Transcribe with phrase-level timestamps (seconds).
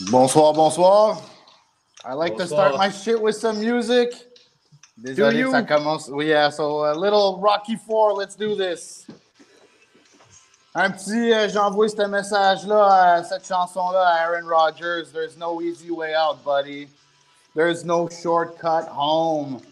[0.00, 1.22] Bonsoir, bonsoir.
[2.04, 2.46] I like bonsoir.
[2.46, 4.12] to start my shit with some music.
[5.00, 6.10] Désolé que ça commence.
[6.10, 9.06] Oui, yeah, so a little Rocky 4, let's do this.
[10.74, 15.10] Un petit, euh, j'envoie ce message-là, cette chanson-là à Aaron Rodgers.
[15.10, 16.88] There's no easy way out, buddy.
[17.54, 19.62] There's no shortcut home.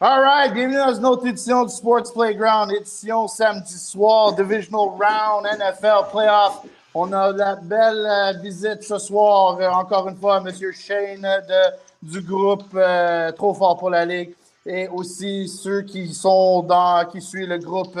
[0.00, 5.44] All right, bienvenue dans une autre édition du Sports Playground, édition samedi soir, Divisional Round,
[5.44, 6.64] NFL Playoff.
[6.92, 10.50] On a la belle euh, visite ce soir, euh, encore une fois, M.
[10.72, 11.24] Shane
[12.02, 14.34] du groupe euh, Trop Fort pour la Ligue
[14.66, 17.96] et aussi ceux qui sont dans, qui suivent le groupe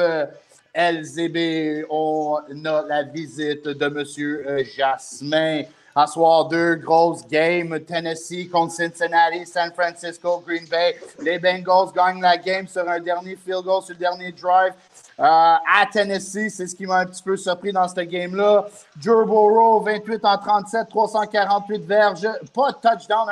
[0.74, 1.86] LZB.
[1.88, 4.64] On a la visite de M.
[4.64, 5.62] Jasmin.
[5.94, 7.78] À soir, deux grosses games.
[7.80, 10.96] Tennessee contre Cincinnati, San Francisco, Green Bay.
[11.20, 14.72] Les Bengals gagnent la game sur un dernier field goal sur le dernier drive.
[15.20, 18.64] Euh, à Tennessee, c'est ce qui m'a un petit peu surpris dans cette game-là.
[18.98, 23.28] Joe Burrow, 28 en 37, 348 verges, pas de touchdown,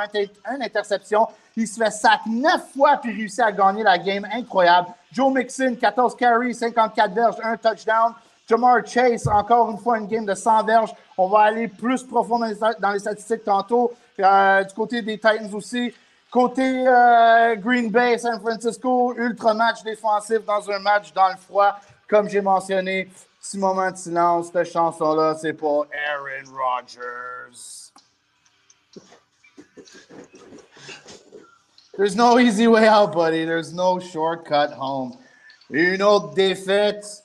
[0.53, 1.27] une interception.
[1.57, 4.23] Il se fait sac neuf fois puis réussit à gagner la game.
[4.31, 4.89] Incroyable.
[5.11, 8.13] Joe Mixon, 14 carries, 54 verges, un touchdown.
[8.47, 10.93] Jamar Chase, encore une fois, une game de 100 verges.
[11.17, 13.91] On va aller plus profond dans les, statistiques tantôt.
[14.19, 15.93] Euh, du côté des Titans aussi.
[16.31, 21.79] Côté euh, Green Bay, San Francisco, ultra match défensif dans un match dans le froid.
[22.07, 23.09] Comme j'ai mentionné,
[23.41, 27.91] petit moment de silence, cette chanson-là, c'est pour Aaron Rodgers.
[31.97, 33.43] There's no easy way out, buddy.
[33.43, 35.17] There's no shortcut home.
[35.71, 37.23] Une autre défaite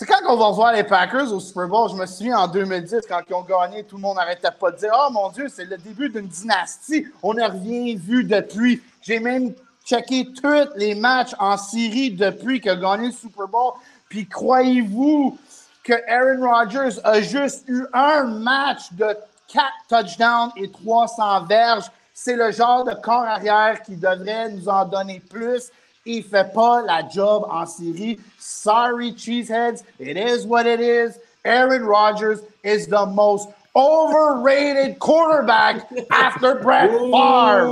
[0.00, 3.02] c'est quand on va voir les Packers au Super Bowl, je me souviens en 2010,
[3.06, 5.66] quand ils ont gagné, tout le monde n'arrêtait pas de dire Oh mon Dieu, c'est
[5.66, 7.06] le début d'une dynastie.
[7.22, 8.82] On n'a rien vu depuis.
[9.02, 9.52] J'ai même
[9.84, 13.74] checké tous les matchs en série depuis qu'il a gagné le Super Bowl.
[14.08, 15.36] Puis croyez-vous
[15.84, 19.14] que Aaron Rodgers a juste eu un match de
[19.52, 21.90] 4 touchdowns et 300 verges?
[22.14, 25.70] C'est le genre de corps arrière qui devrait nous en donner plus.
[26.12, 28.18] Il fait pas la job en série.
[28.36, 29.84] Sorry, cheeseheads.
[30.00, 31.20] It is what it is.
[31.44, 37.68] Aaron Rodgers is the most overrated quarterback after Brett Favre.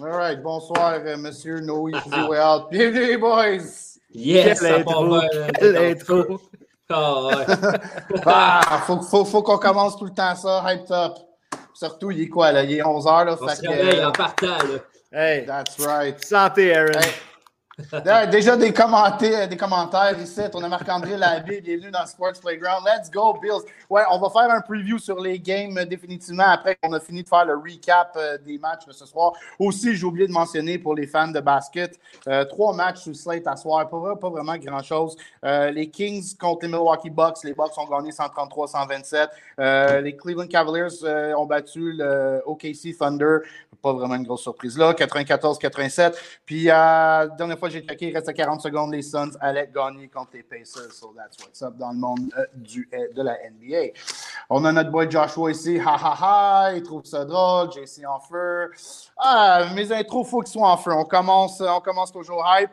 [0.00, 2.70] All right, bonsoir, euh, monsieur No Easy Way Out.
[2.70, 3.98] Bienvenue, boys.
[4.12, 5.20] Yes, Quelle intro.
[5.58, 6.40] Quelle intro.
[6.90, 7.44] Oh, ouais.
[8.26, 11.27] ah, faut, faut, faut qu'on commence tout le temps ça, hyped up.
[11.78, 12.64] Surtout, il est quoi, là?
[12.64, 13.36] Il est 11h, là.
[13.40, 14.80] On se réveille en partant, là.
[15.12, 16.20] Hey, That's right.
[16.24, 16.98] Santé, Aaron.
[18.32, 20.40] Déjà des commentaires, des commentaires ici.
[20.52, 22.84] On a Marc-André Labé, bienvenue dans Sports Playground.
[22.84, 23.62] Let's go, Bills.
[23.88, 27.28] Ouais, on va faire un preview sur les games définitivement après qu'on a fini de
[27.28, 29.32] faire le recap euh, des matchs de ce soir.
[29.60, 33.46] Aussi, j'ai oublié de mentionner pour les fans de basket, euh, trois matchs sous slate
[33.46, 35.16] à soir, pas, vraiment grand-chose.
[35.44, 40.00] Euh, les Kings contre les Milwaukee Bucks, les Bucks ont gagné 133-127.
[40.02, 43.38] les Cleveland Cavaliers ont battu le OKC Thunder,
[43.80, 46.14] pas vraiment une grosse surprise là, 94-87.
[46.44, 50.30] Puis, dernière fois j'ai checké, il reste à 40 secondes, les Suns allaient gagner contre
[50.34, 50.92] les Pacers.
[50.92, 53.98] So that's what's up dans le monde euh, du, euh, de la NBA.
[54.50, 58.20] On a notre boy Joshua ici, ha ha ha, il trouve ça drôle, JC en
[58.20, 58.70] feu.
[59.16, 60.92] Ah, mes intros, faut qu'ils soient en feu.
[60.92, 62.70] On commence, on commence toujours hype.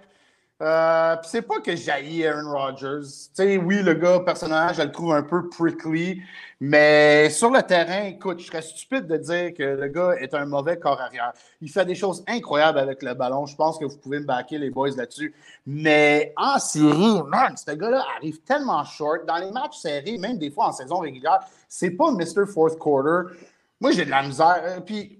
[0.61, 3.01] Euh, c'est pas que j'haïs Aaron Rodgers.
[3.33, 6.21] Sais, oui, le gars, personnage, je le trouve un peu prickly,
[6.61, 10.45] mais sur le terrain, écoute, je serais stupide de dire que le gars est un
[10.45, 11.33] mauvais corps arrière.
[11.59, 13.45] Il fait des choses incroyables avec le ballon.
[13.45, 15.33] Je pense que vous pouvez me backer, les boys, là-dessus.
[15.65, 19.25] Mais en série, man, ce gars-là arrive tellement short.
[19.25, 22.45] Dans les matchs serrés, même des fois en saison régulière, c'est pas Mr.
[22.47, 23.35] Fourth Quarter.
[23.81, 24.61] Moi, j'ai de la misère.
[24.63, 25.19] Euh, puis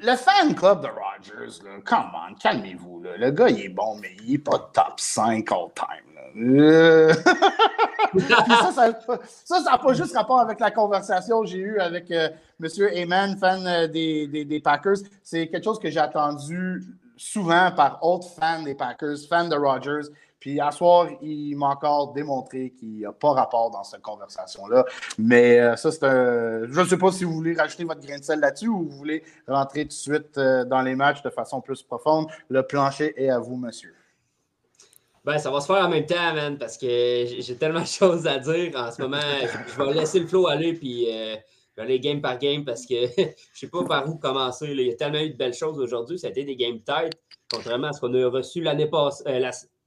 [0.00, 3.02] le fan club de Rogers, là, come on, calmez-vous.
[3.18, 6.16] Le gars, il est bon, mais il n'est pas top 5 all time.
[6.38, 7.14] Euh.
[8.28, 8.72] ça,
[9.44, 12.28] ça n'a pas juste rapport avec la conversation que j'ai eue avec euh,
[12.62, 12.68] M.
[12.92, 14.98] Heyman, fan euh, des, des, des, Packers.
[15.22, 16.82] C'est quelque chose que j'ai attendu
[17.16, 20.10] souvent par autres fans des Packers, fans de Rogers.
[20.46, 24.84] Puis à soir, il m'a encore démontré qu'il n'y a pas rapport dans cette conversation-là.
[25.18, 26.68] Mais euh, ça, c'est un.
[26.70, 28.96] Je ne sais pas si vous voulez rajouter votre grain de sel là-dessus ou vous
[28.96, 32.28] voulez rentrer tout de suite euh, dans les matchs de façon plus profonde.
[32.48, 33.92] Le plancher est à vous, monsieur.
[35.24, 36.86] Ben, ça va se faire en même temps, man, parce que
[37.40, 39.18] j'ai tellement de choses à dire en ce moment.
[39.18, 41.34] Je, vais laisser le flow aller, puis euh,
[41.72, 44.68] je vais aller game par game parce que je ne sais pas par où commencer.
[44.70, 46.20] Il y a tellement eu de belles choses aujourd'hui.
[46.22, 47.14] Été des games tight,
[47.52, 49.24] contrairement à ce qu'on a reçu l'année passée,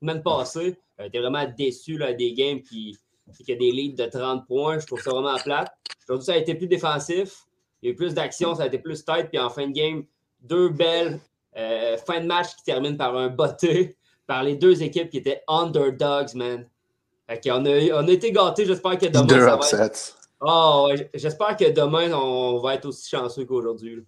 [0.01, 0.77] semaine passée.
[0.99, 2.97] J'étais vraiment déçu là, des games qui,
[3.43, 4.79] qui a des leads de 30 points.
[4.79, 5.71] Je trouve ça vraiment plate.
[6.07, 7.45] Aujourd'hui, ça a été plus défensif.
[7.81, 9.29] Il y a eu plus d'action, ça a été plus tight.
[9.29, 10.03] Puis en fin de game,
[10.41, 11.19] deux belles
[11.57, 13.95] euh, fins de match qui terminent par un botté
[14.27, 16.65] par les deux équipes qui étaient underdogs, man.
[17.27, 18.65] on, a, on a été gâtés.
[18.65, 19.25] J'espère que demain.
[19.25, 19.77] Deux ça upsets.
[19.77, 20.17] Va être...
[20.41, 24.03] oh, J'espère que demain, on va être aussi chanceux qu'aujourd'hui.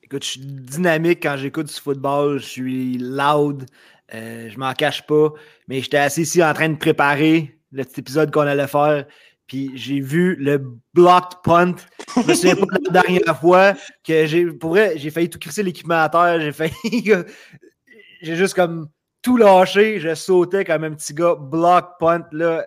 [0.00, 2.38] Écoute, je suis dynamique quand j'écoute du football.
[2.38, 3.66] Je suis loud.
[4.14, 5.30] Euh, je m'en cache pas.
[5.68, 9.06] Mais j'étais assis ici en train de préparer le petit épisode qu'on allait faire.
[9.46, 11.76] Puis j'ai vu le blocked punt.
[12.16, 13.74] Je me souviens pas la dernière fois
[14.04, 14.46] que j'ai.
[14.46, 16.40] Pour vrai, j'ai failli tout crisser l'équipement à terre.
[16.40, 17.12] J'ai failli.
[18.22, 18.88] j'ai juste comme
[19.22, 20.00] tout lâché.
[20.00, 21.36] Je sautais comme un petit gars.
[21.36, 22.66] Block punt, là.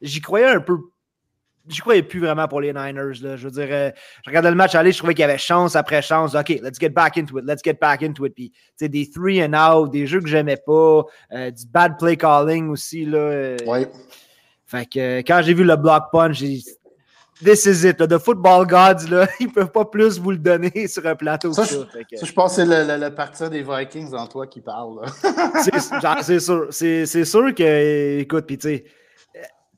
[0.00, 0.78] J'y croyais un peu
[1.68, 3.20] j'y croyais plus vraiment pour les Niners.
[3.22, 3.36] Là.
[3.36, 3.90] Je veux dire, euh,
[4.24, 6.34] je regardais le match aller, je trouvais qu'il y avait chance après chance.
[6.34, 8.34] OK, let's get back into it, let's get back into it.
[8.34, 12.68] Puis, des three and out, des jeux que j'aimais pas, euh, du bad play calling
[12.70, 13.04] aussi.
[13.04, 13.56] Là, euh.
[13.66, 13.86] Oui.
[14.66, 16.64] Fait que quand j'ai vu le block punch, j'ai dit,
[17.40, 17.98] This is it.
[17.98, 21.62] The football gods, là, ils peuvent pas plus vous le donner sur un plateau ça.
[21.62, 21.86] que ça.
[22.10, 24.60] Je, ça je pense que c'est le, le, le, parti des Vikings en toi qui
[24.60, 25.00] parle.
[26.22, 26.66] c'est sûr.
[26.70, 28.84] C'est sûr que, écoute, puis tu sais,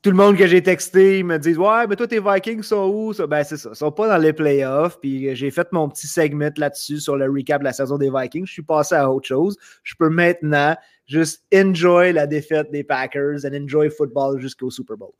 [0.01, 3.13] tout le monde que j'ai texté me dit Ouais, mais toi, tes Vikings sont où?
[3.27, 3.69] Ben, c'est ça.
[3.71, 4.99] Ils sont pas dans les playoffs.
[4.99, 8.47] Puis j'ai fait mon petit segment là-dessus sur le recap de la saison des Vikings.
[8.47, 9.57] Je suis passé à autre chose.
[9.83, 10.75] Je peux maintenant
[11.05, 15.11] juste enjoy la défaite des Packers and enjoy football jusqu'au Super Bowl.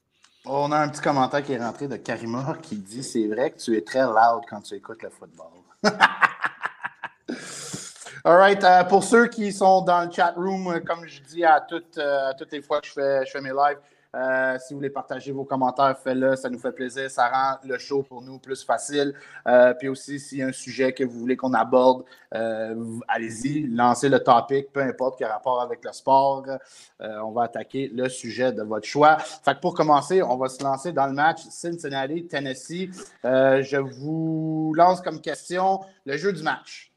[0.46, 3.60] On a un petit commentaire qui est rentré de Karima qui dit C'est vrai que
[3.60, 5.52] tu es très loud quand tu écoutes le football.
[8.24, 8.64] All right.
[8.64, 12.30] Uh, pour ceux qui sont dans le chat room, comme je dis à toutes, uh,
[12.30, 13.80] à toutes les fois que je fais, je fais mes lives,
[14.14, 17.10] euh, si vous voulez partager vos commentaires, faites-le, ça nous fait plaisir.
[17.10, 19.14] Ça rend le show pour nous plus facile.
[19.48, 22.04] Euh, puis aussi, s'il y a un sujet que vous voulez qu'on aborde,
[22.34, 26.46] euh, allez-y, lancez le topic, peu importe quel rapport avec le sport.
[27.00, 29.18] on va attaquer le sujet de votre choix.
[29.18, 32.90] Fait que pour commencer, on va se lancer dans le match Cincinnati-Tennessee.
[33.24, 36.91] je vous lance comme question le jeu du match.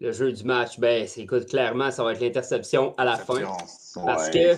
[0.00, 3.40] Le jeu du match, ben, écoute, clairement, ça va être l'interception à la fin.
[4.04, 4.56] Parce que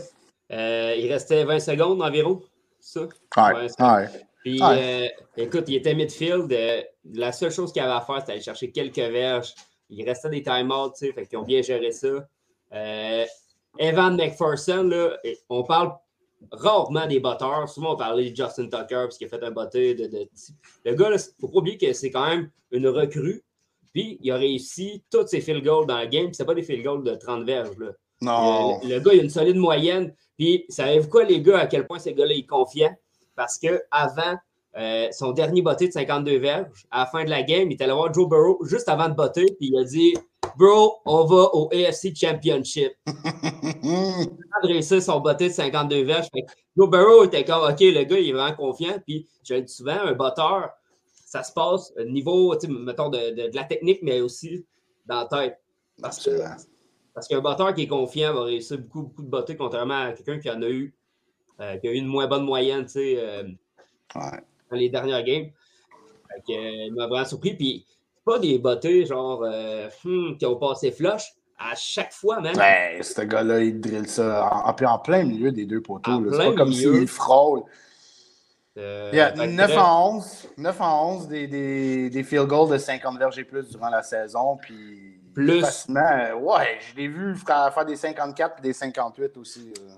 [0.52, 2.42] euh, il restait 20 secondes environ,
[2.78, 3.02] ça?
[3.37, 4.06] Ouais, ouais.
[4.42, 5.06] Puis, euh,
[5.37, 6.52] écoute, il était midfield.
[6.52, 6.82] Euh,
[7.14, 9.54] la seule chose qu'il avait à faire, c'était aller chercher quelques verges.
[9.88, 12.28] Il restait des timeouts, tu sais, fait qu'ils ont bien géré ça.
[13.78, 15.16] Evan McPherson, là,
[15.48, 15.92] on parle
[16.52, 17.69] rarement des batteurs.
[17.69, 20.28] Souvent, on parlait de Justin Tucker parce qu'il a fait un botté de, de,
[20.84, 23.42] Le gars, il ne faut pas oublier que c'est quand même une recrue.
[23.92, 26.26] Puis, il a réussi tous ses field goals dans le game.
[26.26, 27.76] Puis, c'est pas des field goals de 30 verges.
[27.78, 27.88] Là.
[28.22, 28.81] Non.
[28.82, 30.14] Le, le, gars, il a une solide moyenne.
[30.38, 32.96] Puis, savez-vous quoi, les gars, à quel point ces gars-là, ils confiaient?
[33.34, 34.37] Parce qu'avant
[34.76, 37.84] euh, son dernier botté de 52 verges, à la fin de la game, il était
[37.84, 39.46] allé voir Joe Burrow juste avant de botter.
[39.58, 40.14] Puis, il a dit
[40.56, 42.92] Bro, on va au AFC Championship.
[43.06, 46.28] il a réussi son botté de 52 verges.
[46.31, 46.40] Que
[46.76, 48.98] Joe Burrow était comme OK, le gars, il est vraiment confiant.
[49.06, 50.70] Puis, je le dis souvent, un botteur,
[51.30, 54.66] ça se passe au niveau, mettons, de, de, de, la technique, mais aussi
[55.06, 55.60] dans la tête.
[56.02, 56.30] Parce que,
[57.14, 60.40] parce qu'un batteur qui est confiant va réussir beaucoup, beaucoup de botter, contrairement à quelqu'un
[60.40, 60.92] qui en a eu,
[61.60, 63.44] euh, qui a eu une moins bonne moyenne, tu sais, euh,
[64.16, 64.40] ouais.
[64.72, 65.50] dans les dernières games.
[66.32, 67.54] Fait que, euh, il m'a vraiment surpris.
[67.54, 69.46] Puis, c'est pas des bottées, genre,
[70.04, 71.32] hmm, qui ont passé flush.
[71.60, 72.56] À chaque fois, même.
[72.56, 76.28] Ben, ce gars-là, il drille ça en, en, plein milieu des deux poteaux.
[76.32, 77.62] C'est pas comme s'il frôle.
[78.78, 83.19] Euh, yeah, 9 en 11, 9 en 11 des, des, des, field goals de 50
[83.19, 84.56] verges et plus durant la saison.
[84.62, 85.87] Puis, plus.
[85.88, 89.72] Ouais, je l'ai vu faire, des 54 et des 58 aussi.
[89.81, 89.90] Euh.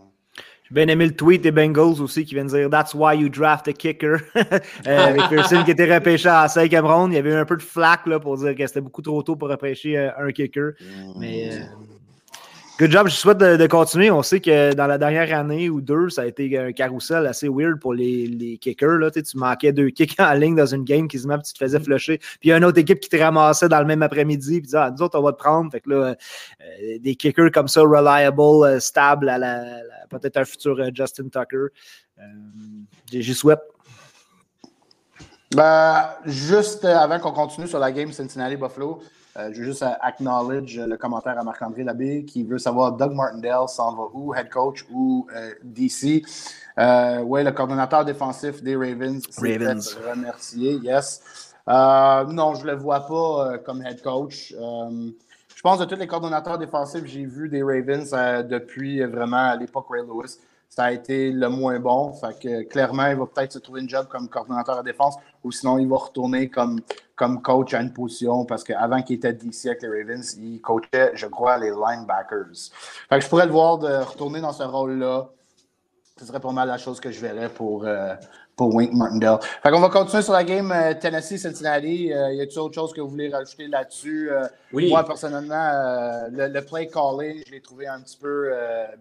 [0.65, 3.29] J'ai bien aimé le tweet des Bengals aussi qui vient de dire That's why you
[3.29, 4.21] draft a kicker.
[4.37, 4.51] euh,
[4.87, 7.13] avec Pearson qui était repêché à 5 ronde.
[7.13, 9.23] Il y avait eu un peu de flack là, pour dire que c'était beaucoup trop
[9.23, 10.73] tôt pour repêcher euh, un kicker.
[10.81, 11.13] Mm.
[11.19, 11.51] Mais.
[12.79, 14.11] Good job, je souhaite de, de, continuer.
[14.11, 17.49] On sait que dans la dernière année ou deux, ça a été un carrousel assez
[17.49, 18.99] weird pour les, les kickers.
[18.99, 19.11] Là.
[19.11, 21.59] Tu, sais, tu manquais deux kicks en ligne dans une game quasiment, puis tu te
[21.59, 22.19] faisais flusher.
[22.19, 24.63] Puis il y a une autre équipe qui te ramassait dans le même après-midi, puis
[24.63, 25.71] disait ah, nous autres, on va te prendre.
[25.71, 30.39] Fait que là, euh, des kickers comme ça, reliable, euh, stable, à la, la peut-être
[30.39, 31.67] un futur euh, Justin Tucker.
[32.19, 32.23] Euh,
[33.11, 33.61] J'y souhaite.
[35.55, 39.03] Ben, juste avant qu'on continue sur la game Cincinnati-Buffalo,
[39.39, 43.67] euh, je veux juste acknowledge le commentaire à Marc-André Labbé qui veut savoir Doug Martindale
[43.67, 46.23] s'en va où, head coach ou euh, DC.
[46.79, 49.27] Euh, oui, le coordonnateur défensif des Ravens.
[49.39, 49.97] Ravens.
[50.07, 51.23] Remercié, yes.
[51.67, 54.53] non, je ne le vois pas comme head coach.
[54.53, 58.11] je pense que de tous les coordonnateurs défensifs que j'ai vus des Ravens
[58.47, 60.39] depuis vraiment l'époque Ray Lewis,
[60.75, 62.15] ça a été le moins bon.
[62.15, 65.53] Fait que clairement, il va peut-être se trouver une job comme coordonnateur de défense ou
[65.53, 66.81] sinon il va retourner comme,
[67.15, 71.13] comme coach à une position parce qu'avant qu'il était DC avec les Ravens, il coachait,
[71.13, 72.71] je crois, les linebackers.
[73.11, 75.29] Fait que je pourrais le voir de retourner dans ce rôle-là.
[76.19, 78.15] ce serait pas mal la chose que je verrais pour, euh,
[78.57, 79.39] pour Wink Martindale.
[79.63, 82.13] Fait qu'on va continuer sur la game euh, Tennessee-Cincinnati.
[82.13, 84.31] Euh, y a-t-il autre chose que vous voulez rajouter là-dessus?
[84.73, 84.89] oui.
[84.89, 88.53] Moi, personnellement, le, play calling, je l'ai trouvé un petit peu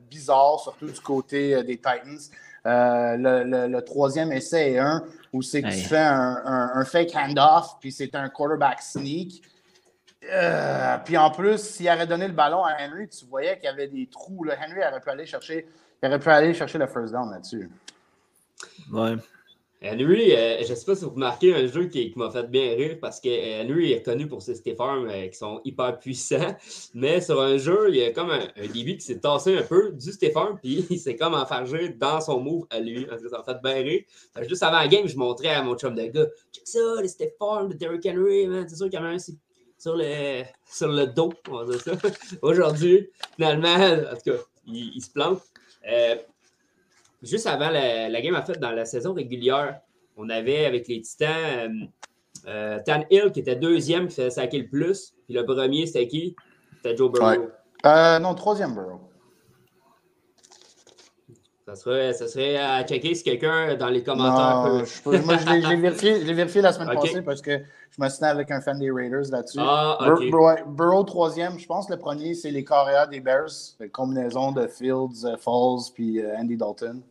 [0.09, 2.19] bizarre, surtout du côté des Titans.
[2.65, 5.03] Le, troisième essai est un
[5.33, 9.41] où c'est que tu fais un, un fake handoff, puis c'est un quarterback sneak.
[11.05, 13.87] puis en plus, s'il avait donné le ballon à Henry, tu voyais qu'il y avait
[13.87, 14.43] des trous.
[14.43, 14.55] Là.
[14.59, 15.67] Henry aurait pu aller chercher
[16.01, 17.69] il aurait pu aller chercher le first down là-dessus.
[18.91, 19.15] Ouais.
[19.83, 22.75] Henry, euh, je ne sais pas si vous remarquez un jeu qui, m'a fait bien
[22.75, 26.55] rire parce que Henry est connu pour ses Stéphane euh, qui sont hyper puissants.
[26.93, 29.91] Mais sur un jeu, il y a comme un, début qui s'est tassé un peu
[29.91, 33.07] du Stéphane, puis il s'est comme enfargé dans son move à lui.
[33.29, 34.01] Ça m'a fait bien rire.
[34.47, 37.69] Juste avant la game, je montrais à mon chum de gars Check ça, les Stéphane
[37.69, 41.33] de Derrick Henry, c'est sûr qu'il y en a un sur le, sur le dos,
[41.49, 41.93] on va dire ça.
[42.43, 45.41] Aujourd'hui, finalement, en tout cas, il se plante.
[45.89, 46.17] Euh,
[47.21, 49.79] juste avant la, game, en fait, dans la saison régulière,
[50.17, 51.85] on avait avec les Titans euh,
[52.47, 55.13] euh, Tan Hill qui était deuxième, qui faisait saquer le plus.
[55.25, 56.35] Puis le premier, c'était qui?
[56.77, 57.49] C'était Joe Burrow.
[58.19, 59.11] non, troisième Burrow.
[61.67, 65.19] Ça serait, ça serait à checker si quelqu'un dans les commentaires non, peut.
[65.19, 67.61] moi, je l'ai vérifié, vérifié, la semaine passée parce que
[67.91, 69.59] je me suis avec un fan des Raiders là-dessus.
[69.61, 69.97] Ah,
[70.67, 71.59] Burrow, troisième.
[71.59, 73.51] Je pense que le premier, c'est les Coréas des Bears.
[73.79, 77.01] La combinaison de Fields, euh, Falls puis euh, Andy Dalton.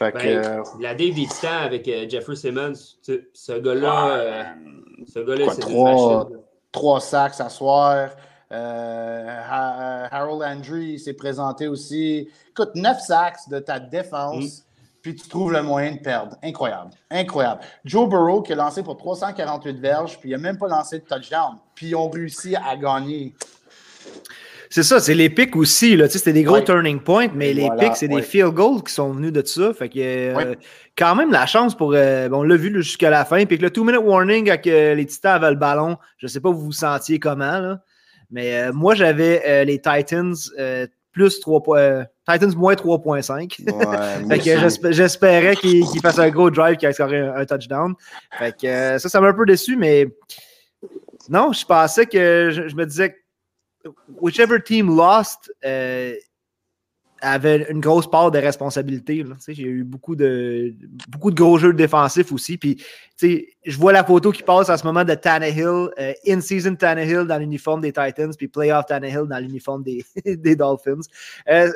[0.00, 4.54] Fait ben, que, euh, la Dave avec Jeffrey Simmons, ce gars-là,
[5.06, 6.30] ce gars-là, c'est trois,
[6.72, 8.08] trois sacs à soir.
[8.50, 12.28] Euh, Harold Landry s'est présenté aussi.
[12.48, 14.62] Écoute, 9 sacks de ta défense, mm.
[15.02, 16.34] puis tu trouves le moyen de perdre.
[16.42, 16.92] Incroyable.
[17.10, 17.60] Incroyable.
[17.84, 21.04] Joe Burrow qui a lancé pour 348 verges, puis il n'a même pas lancé de
[21.04, 21.56] touchdown.
[21.74, 23.34] Puis ils ont réussi à gagner.
[24.72, 26.00] C'est ça, c'est les pics aussi.
[26.08, 29.32] C'était des gros turning points, mais les pics, c'est des field goals qui sont venus
[29.32, 29.74] de ça.
[29.74, 30.54] Fait que euh,
[30.96, 31.92] quand même la chance pour.
[31.94, 33.44] Euh, on l'a vu jusqu'à la fin.
[33.46, 36.50] Puis que le two-minute warning avec les Titans avaient le ballon, je ne sais pas
[36.50, 37.58] vous vous sentiez comment.
[37.58, 37.80] Là.
[38.30, 44.90] Mais euh, moi, j'avais euh, les Titans euh, plus 3 Titans moins 3.5.
[44.92, 47.94] j'espérais qu'ils fassent un gros drive qui ait un, un touchdown.
[48.38, 50.06] Fait que ça, ça m'a un peu déçu, mais
[51.28, 53.16] non, je pensais que je, me disais
[54.20, 55.50] whichever team lost,
[57.20, 59.24] avait une grosse part de responsabilité.
[59.48, 60.74] J'ai eu beaucoup de,
[61.08, 62.56] beaucoup de gros jeux défensifs aussi.
[62.56, 62.82] Puis,
[63.20, 67.38] je vois la photo qui passe en ce moment de Tannehill, euh, in-season Tannehill dans
[67.38, 71.00] l'uniforme des Titans, puis playoff Tannehill dans l'uniforme des, des Dolphins.
[71.48, 71.70] Euh,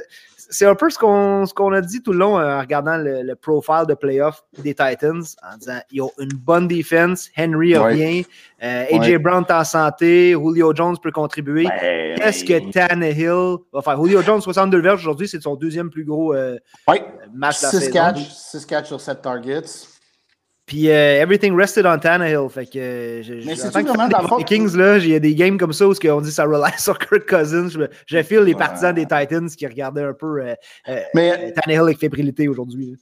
[0.50, 3.84] c'est un peu ce qu'on a dit tout le long euh, en regardant le, profile
[3.88, 8.24] de playoff des Titans, en disant ils ont une bonne défense, Henry revient,
[8.62, 11.66] euh, AJ Brown est en santé, Julio Jones peut contribuer.
[12.16, 14.02] Qu'est-ce que Tannehill va faire?
[14.02, 16.58] Julio Jones, 62 verges aujourd'hui, c'est son deuxième plus gros euh,
[17.32, 19.62] match de la 6 catch, 6 catch sur 7 targets.
[20.66, 22.48] Puis euh, everything rested on Tannehill.
[22.48, 24.44] Fait que euh, Mais c'est vraiment de la faute.
[24.46, 26.98] Kings, là, il y a des games comme ça où on dit ça rely sur
[26.98, 27.68] Kirk Cousins.
[27.68, 31.98] Je, je file les partisans des Titans qui regardaient un peu euh, Mais, Tannehill avec
[31.98, 32.96] fébrilité aujourd'hui.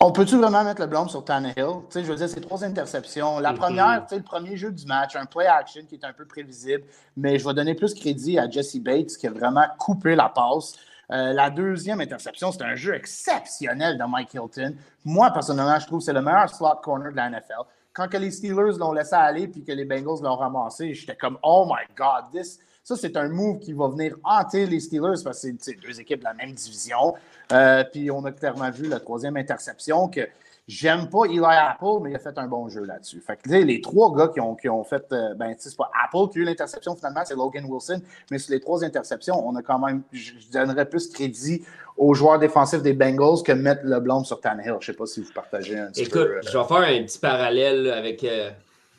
[0.00, 1.82] On peut-tu vraiment mettre le blâme sur Tannehill?
[1.92, 3.40] Je veux dire, c'est trois interceptions.
[3.40, 3.56] La mm-hmm.
[3.56, 6.24] première, tu sais, le premier jeu du match, un play action qui est un peu
[6.24, 6.84] prévisible,
[7.16, 10.74] mais je vais donner plus crédit à Jesse Bates qui a vraiment coupé la passe.
[11.10, 14.74] Euh, la deuxième interception, c'est un jeu exceptionnel de Mike Hilton.
[15.04, 17.62] Moi, personnellement, je trouve que c'est le meilleur slot corner de la NFL.
[17.92, 21.38] Quand que les Steelers l'ont laissé aller puis que les Bengals l'ont ramassé, j'étais comme
[21.42, 22.58] Oh my God, this.
[22.84, 26.20] Ça, c'est un move qui va venir hanter les Steelers parce que c'est deux équipes
[26.20, 27.14] de la même division.
[27.52, 30.28] Euh, puis on a clairement vu la troisième interception que
[30.68, 33.22] J'aime pas Eli Apple, mais il a fait un bon jeu là-dessus.
[33.22, 36.30] Fait que les trois gars qui ont, qui ont fait, euh, ben, c'est pas Apple
[36.30, 39.62] qui a eu l'interception finalement, c'est Logan Wilson, mais sur les trois interceptions, on a
[39.62, 41.64] quand même, je, donnerais plus crédit
[41.96, 44.76] aux joueurs défensifs des Bengals que mettre le blâme sur Tannehill.
[44.80, 46.36] Je sais pas si vous partagez un petit Écoute, peu.
[46.36, 48.50] Écoute, je vais faire un petit parallèle avec euh,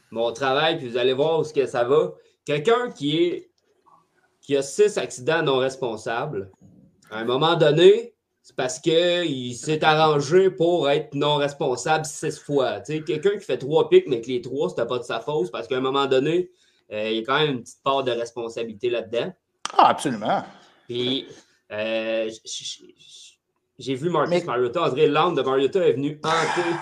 [0.10, 2.14] mon travail, puis vous allez voir où ce que ça va.
[2.46, 3.50] Quelqu'un qui est
[4.42, 6.50] qui a six accidents non responsables,
[7.12, 8.16] à un moment donné,
[8.50, 12.80] c'est parce qu'il s'est arrangé pour être non responsable six fois.
[12.80, 15.68] Quelqu'un qui fait trois pics, mais que les trois, c'était pas de sa faute, parce
[15.68, 16.50] qu'à un moment donné,
[16.92, 19.32] euh, il y a quand même une petite part de responsabilité là-dedans.
[19.78, 20.42] Ah, absolument.
[20.88, 21.28] Puis,
[21.72, 22.28] euh,
[23.78, 26.76] j'ai vu Marcus Mariota, André Land de Mariota est venu hanter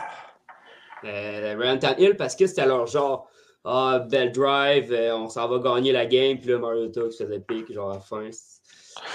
[1.03, 3.29] euh, Ryan Hill parce que c'était leur genre
[3.65, 7.41] ah, belle drive, euh, on s'en va gagner la game, puis là, Mariota qui faisait
[7.41, 8.29] pic, genre à la fin.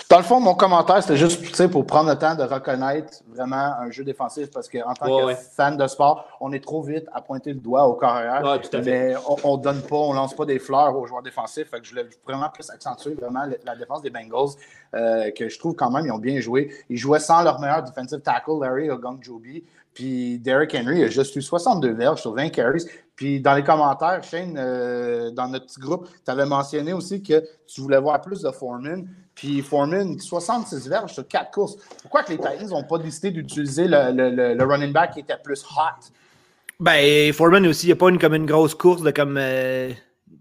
[0.08, 3.90] Dans le fond, mon commentaire, c'était juste pour prendre le temps de reconnaître vraiment un
[3.90, 7.52] jeu défensif parce qu'en tant que fan de sport, on est trop vite à pointer
[7.52, 8.42] le doigt au carrière.
[8.84, 11.70] mais on ne donne pas, on lance pas des fleurs aux joueurs défensifs.
[11.70, 14.50] Fait que je voulais vraiment plus accentuer vraiment la défense des Bengals,
[14.94, 16.70] euh, que je trouve quand même, ils ont bien joué.
[16.88, 19.64] Ils jouaient sans leur meilleur defensive tackle, Larry Ogunjobi.
[19.94, 22.84] Puis Derrick Henry a juste eu 62 verges sur 20 carries.
[23.14, 27.42] Puis dans les commentaires, Shane, euh, dans notre petit groupe, tu avais mentionné aussi que
[27.66, 29.06] tu voulais voir plus de Foreman.
[29.34, 31.76] Puis Foreman, 66 verges sur 4 courses.
[32.00, 36.10] Pourquoi que les Titans n'ont pas décidé d'utiliser le, running back qui était plus hot?
[36.80, 39.36] Ben, Foreman aussi, il n'y a pas une, comme une grosse course de comme.
[39.38, 39.92] Euh,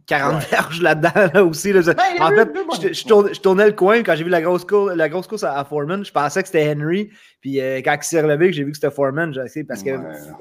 [0.08, 1.72] 40 verges là-dedans aussi.
[1.72, 1.80] Là.
[2.20, 5.44] en fait, je, tournais, le coin quand j'ai vu la grosse course, la grosse course
[5.44, 6.04] à, Foreman.
[6.04, 7.10] Je pensais que c'était Henry.
[7.40, 9.34] Puis euh, quand il s'est relevé, j'ai vu que c'était Foreman.
[9.34, 9.92] J'ai parce que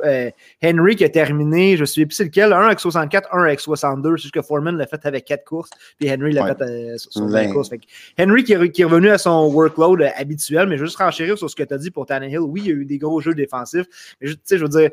[0.04, 0.30] euh,
[0.62, 4.16] Henry qui a terminé, je suis plus lequel, un avec 64, un avec 62.
[4.16, 5.70] C'est juste que Foreman l'a fait avec 4 courses.
[5.98, 7.70] Puis Henry l'a fait euh, sur 20 courses.
[8.18, 11.56] Henry qui est, qui est, revenu à son workload habituel, mais juste renchérir sur ce
[11.56, 12.40] que tu as dit pour Tannehill.
[12.40, 13.86] Oui, il y a eu des gros jeux défensifs.
[14.20, 14.90] Mais tu sais, je veux dire,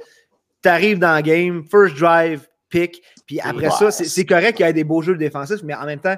[0.62, 3.01] tu arrives dans le game, first drive, pick.
[3.25, 6.00] Puis après ça, c'est correct qu'il y ait des beaux jeux défensifs, mais en même
[6.00, 6.15] temps,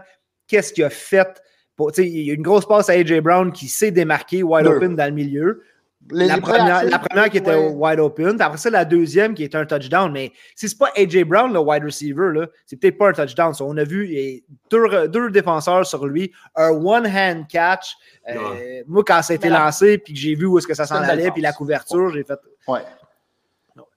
[0.48, 1.42] qu'est-ce qu'il a fait?
[1.76, 3.22] Pour, il y a une grosse passe à A.J.
[3.22, 5.64] Brown qui s'est démarqué wide open dans le milieu.
[6.12, 8.36] la, première, la, première, qui était wide open.
[8.36, 10.12] Puis après ça, la deuxième qui est un touchdown.
[10.12, 11.24] Mais si c'est pas A.J.
[11.24, 13.54] Brown, le wide receiver, c'est peut-être pas un touchdown.
[13.62, 16.34] on a vu deux, deux, défenseurs sur lui.
[16.56, 17.96] Un one-hand catch.
[18.28, 20.86] Euh, moi, quand ça a été lancé, puis que j'ai vu où est-ce que ça
[20.86, 22.40] s'en allait, puis la couverture, j'ai fait.
[22.68, 22.82] Ouais.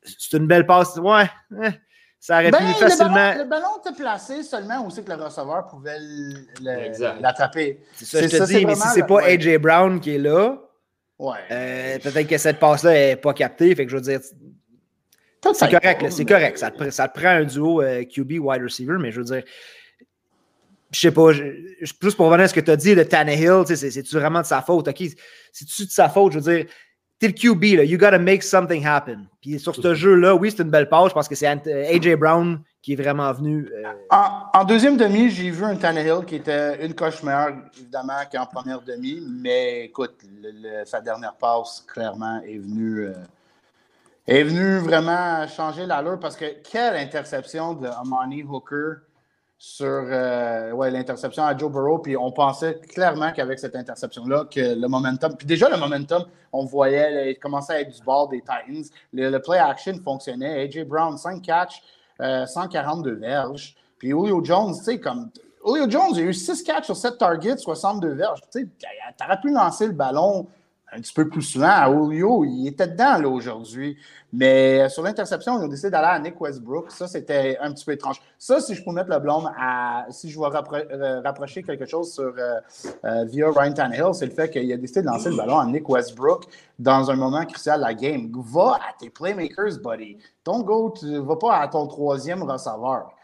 [0.04, 0.97] C'est une belle passe.
[0.99, 1.28] Ouais.
[2.23, 3.35] Ça aurait pu ben, facilement.
[3.35, 5.99] Le ballon, était placé seulement où c'est que le receveur pouvait
[7.21, 7.81] l'attraper.
[7.97, 10.57] C'est ça, je te dis, mais si c'est pas AJ Brown qui est là,
[11.19, 11.38] ouais.
[11.50, 13.75] Euh, peut-être que cette passe-là n'est pas captée.
[13.75, 14.21] Fait que je veux dire.
[15.52, 16.59] C'est correct, c'est correct.
[16.59, 19.43] Ça te, ça prend un duo euh, QB wide receiver, mais je veux dire.
[20.93, 21.31] Je sais pas,
[21.99, 24.62] plus pour revenir à ce que tu as dit de Tannehill, c'est-tu vraiment de sa
[24.62, 24.87] faute?
[24.87, 25.02] OK,
[25.50, 26.35] c'est-tu de sa faute?
[26.35, 26.67] Je veux dire,
[27.23, 27.85] t'es le QB, là.
[27.85, 29.26] You gotta make something happen.
[29.41, 32.95] Puis sur ce jeu-là, oui, c'est une belle page parce que c'est AJ Brown qui
[32.95, 33.71] est vraiment venu.
[33.73, 38.45] Euh, en, deuxième demi, j'ai vu un Tannehill qui était une coche meilleure, évidemment, qu'en
[38.47, 39.23] première demi.
[39.41, 40.17] Mais écoute,
[40.85, 43.07] sa dernière passe, clairement, est venue.
[43.07, 43.12] Euh,
[44.26, 49.02] est venue vraiment changer l'allure parce que quelle interception de Amani Hooker
[49.64, 52.00] sur euh, ouais, l'interception à Joe Burrow.
[52.00, 55.37] Puis on pensait clairement qu'avec cette interception-là, que le momentum.
[55.37, 58.85] Puis déjà, le momentum, on voyait, il commençait à être du bord des Titans.
[59.12, 60.64] Le, play action fonctionnait.
[60.64, 60.82] A.J.
[60.82, 61.80] Brown, 5 catchs,
[62.19, 63.76] 142 verges.
[63.99, 65.30] Puis Julio Jones, tu sais, comme.
[65.65, 68.41] Julio Jones, il a eu 6 catchs sur 7 targets, 62 verges.
[68.52, 68.69] Tu sais,
[69.17, 70.49] t'aurais pu lancer le ballon
[70.95, 72.45] un petit peu plus souvent à Julio.
[72.45, 73.97] Il était dedans là aujourd'hui.
[74.35, 76.91] Mais sur l'interception, ils ont décidé d'aller à Nick Westbrook.
[76.91, 78.21] Ça, c'était un petit peu étrange.
[78.39, 80.07] Ça, si je peux mettre le blâme à.
[80.11, 82.61] Si je euh, rapprocher quelque chose sur euh,
[83.05, 85.67] euh, via Ryan Tannehill, c'est le fait qu'il a décidé de lancer le ballon à
[85.67, 86.45] Nick Westbrook
[86.78, 88.31] dans un moment crucial de la game.
[88.35, 90.17] Va à tes playmakers, buddy.
[90.45, 93.15] Don't go, tu vas pas à ton troisième receveur.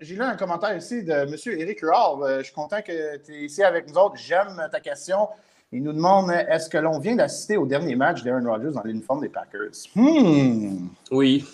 [0.00, 1.34] J'ai lu un commentaire ici de M.
[1.58, 2.38] Eric Rural.
[2.38, 4.16] je suis content que tu es ici avec nous autres.
[4.16, 5.28] J'aime ta question.
[5.72, 9.22] Il nous demande est-ce que l'on vient d'assister au dernier match d'Aaron Rodgers dans l'uniforme
[9.22, 9.70] des Packers?
[9.96, 10.88] Hmm.
[11.10, 11.46] Oui.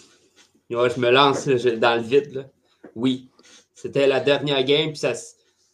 [0.68, 2.48] je me lance dans le vide.
[2.96, 3.30] Oui.
[3.74, 4.88] C'était la dernière game.
[4.88, 5.12] Puis ça,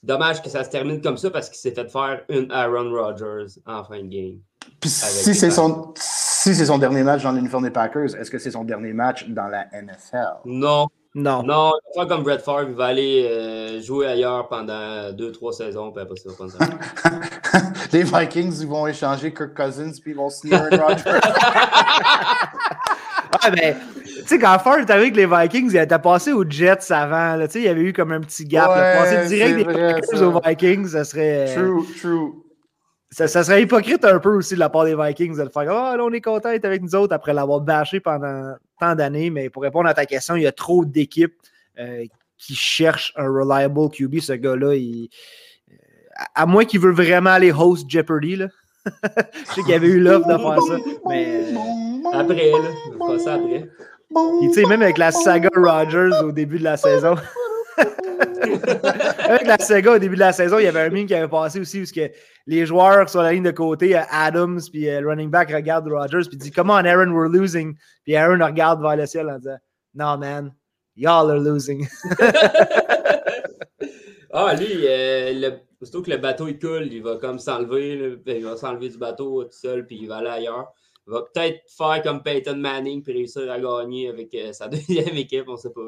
[0.03, 3.59] dommage que ça se termine comme ça parce qu'il s'est fait faire une Aaron Rodgers
[3.67, 4.39] en fin de game.
[4.83, 8.65] si c'est son, si son dernier match dans l'uniforme des Packers, est-ce que c'est son
[8.65, 10.41] dernier match dans la NFL?
[10.45, 10.89] Non.
[11.17, 11.45] Non.
[11.45, 15.93] Non, va comme Brett Favre, il va aller euh, jouer ailleurs pendant deux, trois saisons,
[15.93, 16.59] puis après ça, va ça.
[17.93, 21.05] Les Vikings, ils vont échanger Kirk Cousins, puis ils vont signer Aaron Rodgers.
[23.45, 26.93] ouais, mais tu sais, quand Favre est avec les Vikings, il était passé aux Jets
[26.93, 27.39] avant.
[27.45, 28.71] Tu sais, il y avait eu comme un petit gap.
[28.71, 31.55] Ouais, passer direct des Packers aux Vikings, ça serait.
[31.55, 32.33] True, true.
[33.11, 35.71] Ça, serait hypocrite un peu aussi de la part des Vikings de le faire.
[35.71, 38.95] Ah, oh, là, on est content d'être avec nous autres après l'avoir bâché pendant tant
[38.95, 39.31] d'années.
[39.31, 41.35] Mais pour répondre à ta question, il y a trop d'équipes
[41.79, 42.05] euh,
[42.39, 44.21] qui cherchent un reliable QB.
[44.21, 45.07] Ce gars-là, euh,
[46.35, 48.49] à moins qu'il veut vraiment aller host Jeopardy, là.
[48.87, 50.77] je sais qu'il y avait eu l'offre de faire ça.
[51.09, 51.27] Mais...
[51.27, 52.69] Euh, après, là.
[52.99, 53.69] Pas ça après.
[54.43, 57.17] Tu sais, même avec la saga Rogers au début de la saison.
[59.19, 61.29] Avec la Sega, au début de la saison, il y avait un meme qui avait
[61.29, 62.11] passé aussi où que
[62.47, 66.29] les joueurs sur la ligne de côté, Adams, puis euh, le running back regarde Rogers,
[66.29, 67.77] puis dit Come on, Aaron, we're losing.
[68.05, 69.59] Puis Aaron regarde vers le ciel en disant
[69.95, 70.53] No, man,
[70.97, 71.87] y'all are losing.
[74.33, 75.53] ah, lui, euh, le,
[75.83, 79.45] surtout que le bateau il coule, il va comme s'enlever, il va s'enlever du bateau
[79.45, 80.73] tout seul, puis il va aller ailleurs.
[81.07, 85.17] Il va peut-être faire comme Peyton Manning, puis réussir à gagner avec euh, sa deuxième
[85.17, 85.81] équipe, on sait pas.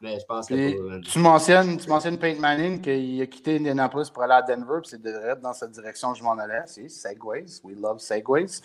[0.00, 4.22] Mais je pense que tu mentionnes, tu mentionnes Peyton Manning qu'il a quitté Indianapolis pour
[4.22, 6.62] aller à Denver, puis c'est direct dans cette direction que je m'en allais.
[6.66, 7.60] C'est Segways.
[7.64, 8.60] We love Segways.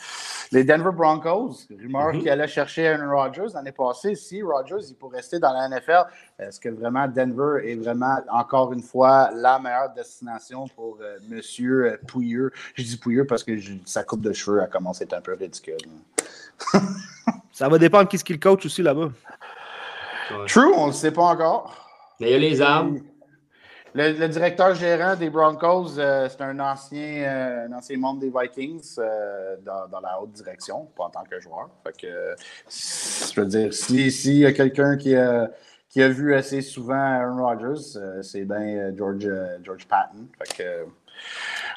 [0.52, 2.20] Les Denver Broncos, rumeur mm-hmm.
[2.20, 4.14] qu'il allait chercher Aaron Rodgers l'année passée.
[4.14, 6.04] Si Rodgers il pour rester dans la NFL,
[6.38, 11.06] est-ce que vraiment Denver est vraiment, encore une fois, la meilleure destination pour M.
[11.06, 12.52] Euh, Monsieur euh, Pouilleux?
[12.76, 13.54] Je dis Pouilleux parce que
[13.86, 15.78] sa coupe de cheveux a commencé à être un peu ridicule.
[17.52, 19.10] Ça va dépendre de qui le coach aussi là-bas.
[20.48, 21.76] True, on ne le sait pas encore.
[22.20, 23.00] Mais il y a les armes.
[23.96, 29.56] Le, directeur gérant des Broncos, euh, c'est un ancien, euh, ancien membre des Vikings euh,
[29.62, 31.70] dans, la haute direction, pas en tant que joueur.
[31.84, 32.36] Fait que,
[32.68, 35.52] je veux dire, s'il y a quelqu'un qui a,
[35.90, 39.30] qui a vu assez souvent Aaron Rodgers, c'est bien George,
[39.64, 40.26] George Patton.
[40.40, 40.86] Fait que,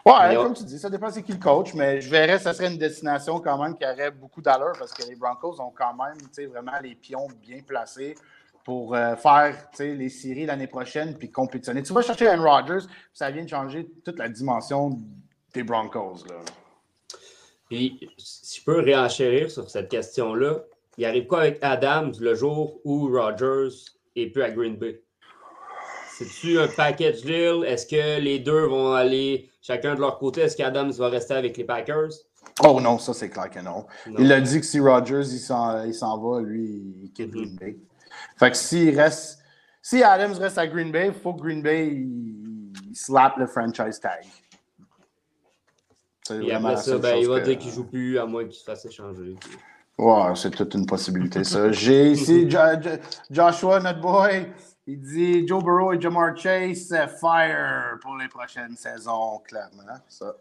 [0.06, 2.54] Ouais, comme tu dis, ça dépend c'est qui le coach, mais je verrais que ça
[2.54, 5.94] serait une destination quand même qui aurait beaucoup d'allure parce que les Broncos ont quand
[5.94, 6.16] même
[6.48, 8.14] vraiment les pions bien placés
[8.66, 11.84] pour euh, faire les séries l'année prochaine puis compétitionner.
[11.84, 14.90] Tu vas chercher Aaron Rodgers, ça vient de changer toute la dimension
[15.54, 16.24] des Broncos.
[16.28, 16.34] Là.
[17.70, 20.64] Puis, si je peux réenchérir sur cette question-là,
[20.98, 23.68] il arrive quoi avec Adams le jour où Rodgers
[24.16, 25.00] est plus à Green Bay?
[26.18, 27.62] C'est-tu un package deal?
[27.64, 30.40] Est-ce que les deux vont aller chacun de leur côté?
[30.40, 32.10] Est-ce qu'Adams va rester avec les Packers?
[32.64, 33.86] Oh non, ça c'est clair que non.
[34.18, 37.58] Il a dit que si Rodgers il s'en va, lui, il quitte Green mm-hmm.
[37.60, 37.76] Bay.
[38.38, 39.40] Fait que s'il reste.
[39.82, 44.00] Si Adams reste à Green Bay, il faut que Green Bay il, slap le franchise
[44.00, 44.24] tag.
[46.42, 48.64] Et après ça, ben, il va dire qu'il ne joue plus à moins qu'il se
[48.64, 49.36] fasse échanger.
[49.96, 51.70] Ouais, c'est toute une possibilité, ça.
[51.70, 52.48] J'ai ici
[53.30, 54.52] Joshua, notre boy.
[54.88, 59.82] Il dit Joe Burrow et Jamar Chase, euh, fire pour les prochaines saisons, clairement.
[60.08, 60.36] Ça,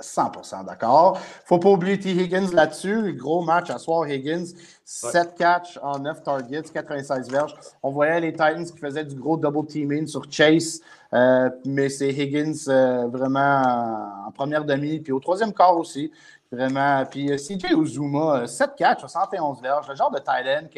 [0.00, 1.18] 100% d'accord?
[1.44, 2.10] Faut pas oublier T.
[2.10, 3.14] Higgins là-dessus.
[3.14, 4.46] Gros match à soir, Higgins.
[4.84, 7.54] 7 catch en 9 targets, 96 verges.
[7.82, 10.80] On voyait les Titans qui faisaient du gros double teaming sur Chase,
[11.12, 16.10] euh, mais c'est Higgins euh, vraiment en première demi, puis au troisième quart aussi.
[16.50, 17.04] Vraiment.
[17.04, 19.88] Puis CJ Uzuma, 7 catch, 71 verges.
[19.88, 20.72] Le genre de tight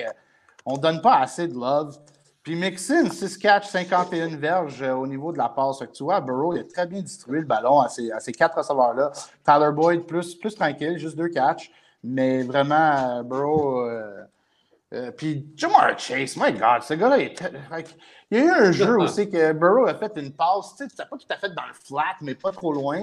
[0.65, 1.97] qu'on ne donne pas assez de love.
[2.43, 5.83] Puis Mixon, 6 catch, 51 verges euh, au niveau de la passe.
[5.93, 9.13] tu vois, Burrow, il a très bien distribué le ballon à ces, quatre receveurs-là.
[9.45, 11.71] Tyler Boyd, plus, plus tranquille, juste deux catchs.
[12.03, 13.87] Mais vraiment, euh, Burrow.
[14.93, 17.33] Euh, puis Jamar Chase, my God, ce gars-là, il,
[18.31, 21.05] il y a eu un jeu aussi que Burrow a fait une passe, tu sais,
[21.05, 23.03] pas tout à fait dans le flat, mais pas trop loin.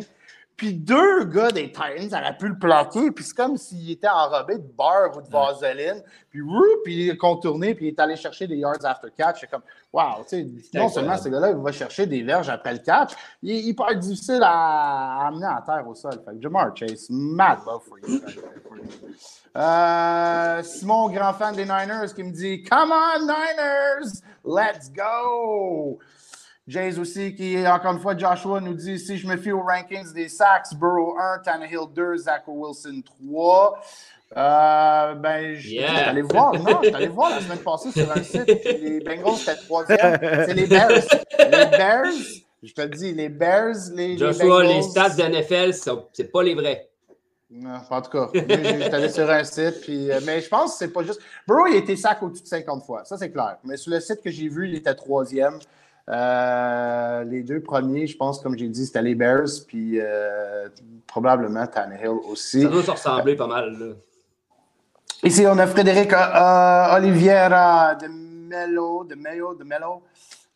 [0.57, 4.55] Puis deux gars des Titans auraient pu le plaquer, puis c'est comme s'il était enrobé
[4.55, 6.01] de beurre ou de vaseline.
[6.31, 6.41] Puis,
[6.83, 9.41] puis il est contourné, puis il est allé chercher des yards after catch.
[9.41, 9.61] C'est comme,
[9.93, 13.13] wow, tu sais, non seulement ce gars-là, il va chercher des verges après le catch,
[13.43, 16.13] il, peut être difficile à, amener à terre au sol.
[16.25, 17.59] Fait que Jamar Chase, mad
[18.07, 18.21] you.
[19.55, 25.99] Euh, Simon, grand fan des Niners, qui me dit Come on, Niners, let's go!
[26.67, 30.13] James aussi, qui, encore une fois, Joshua nous dit si je me fie aux rankings
[30.13, 33.79] des Sacks, Burrow 1, Tannehill 2, Zach Wilson 3.
[34.35, 38.21] Euh, ben, je suis allé voir, non, je allé voir la semaine passée sur un
[38.21, 40.19] site, les Bengals étaient troisième.
[40.19, 40.89] C'est les Bears.
[41.39, 42.13] Les Bears,
[42.61, 44.17] je te le dis, les Bears, les.
[44.17, 45.73] Joshua, les, stats de NFL,
[46.11, 46.89] c'est pas les vrais.
[47.49, 50.79] Non, en tout cas, j'étais allé sur un site, puis, euh, mais je pense que
[50.79, 51.21] c'est pas juste.
[51.47, 53.55] Burrow, il a été sac au-dessus de 50 fois, ça c'est clair.
[53.63, 55.57] Mais sur le site que j'ai vu, il était troisième.
[56.09, 60.69] Euh, les deux premiers, je pense, comme j'ai dit, c'était les Bears, puis euh,
[61.05, 62.61] probablement Tannehill aussi.
[62.61, 63.95] Ça doit se ressembler pas mal.
[65.23, 70.03] Ici, on a Frédéric euh, Oliviera de Melo, de Melo, de Melo.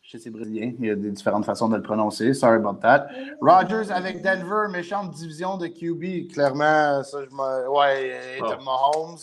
[0.00, 0.72] Je sais, c'est brésilien.
[0.78, 2.32] Il y a des différentes façons de le prononcer.
[2.32, 3.08] Sorry about that.
[3.40, 6.32] Rogers avec Denver, méchante division de QB.
[6.32, 7.68] Clairement, ça, je me.
[7.68, 8.62] Ouais, oh.
[8.64, 9.18] Mahomes,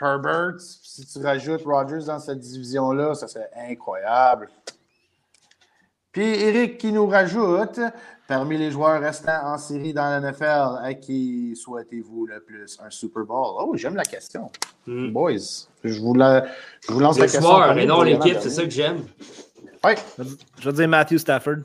[0.00, 0.60] Herbert.
[0.60, 4.48] Si tu rajoutes Rogers dans cette division-là, ça serait incroyable.
[6.12, 7.80] Puis Eric qui nous rajoute,
[8.28, 12.78] parmi les joueurs restants en série dans la NFL, à qui souhaitez-vous le plus?
[12.84, 13.54] Un Super Bowl?
[13.58, 14.50] Oh, j'aime la question.
[14.86, 15.10] Hmm.
[15.10, 16.44] Boys, je vous, la,
[16.86, 17.74] je vous lance la question.
[17.74, 19.04] mais non l'équipe, c'est ça que j'aime.
[19.84, 19.92] Oui.
[20.60, 21.58] Je vais dire Matthew Stafford.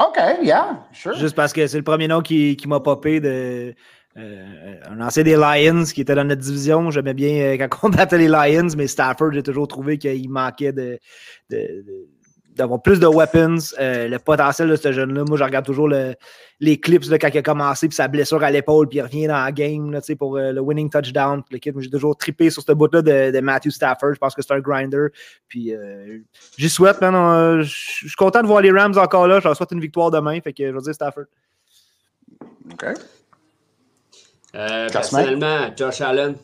[0.00, 1.14] OK, yeah, sure.
[1.14, 3.74] Juste parce que c'est le premier nom qui, qui m'a popé de.
[4.16, 6.90] Euh, un ancien des Lions qui était dans notre division.
[6.90, 10.72] J'aimais bien euh, quand on battait les Lions, mais Stafford, j'ai toujours trouvé qu'il manquait
[10.72, 11.00] de,
[11.50, 11.84] de
[12.54, 15.24] d'avoir plus de weapons, euh, le potentiel de ce jeune-là.
[15.26, 18.50] Moi, je regarde toujours les clips là, quand il a commencé, puis sa blessure à
[18.50, 21.42] l'épaule, puis il revient dans la game là, pour euh, le winning touchdown.
[21.50, 24.14] J'ai toujours trippé sur ce bout-là de, Matthew Stafford.
[24.14, 25.08] Je pense que c'est un grinder.
[25.48, 26.18] Puis euh,
[26.56, 27.62] j'y souhaite, man.
[27.62, 29.40] Je suis content de voir les Rams encore là.
[29.40, 30.40] Je leur souhaite une victoire demain.
[30.40, 31.24] Fait que je vais dire Stafford.
[32.72, 32.86] OK.
[34.52, 36.36] personnellement, Josh Allen.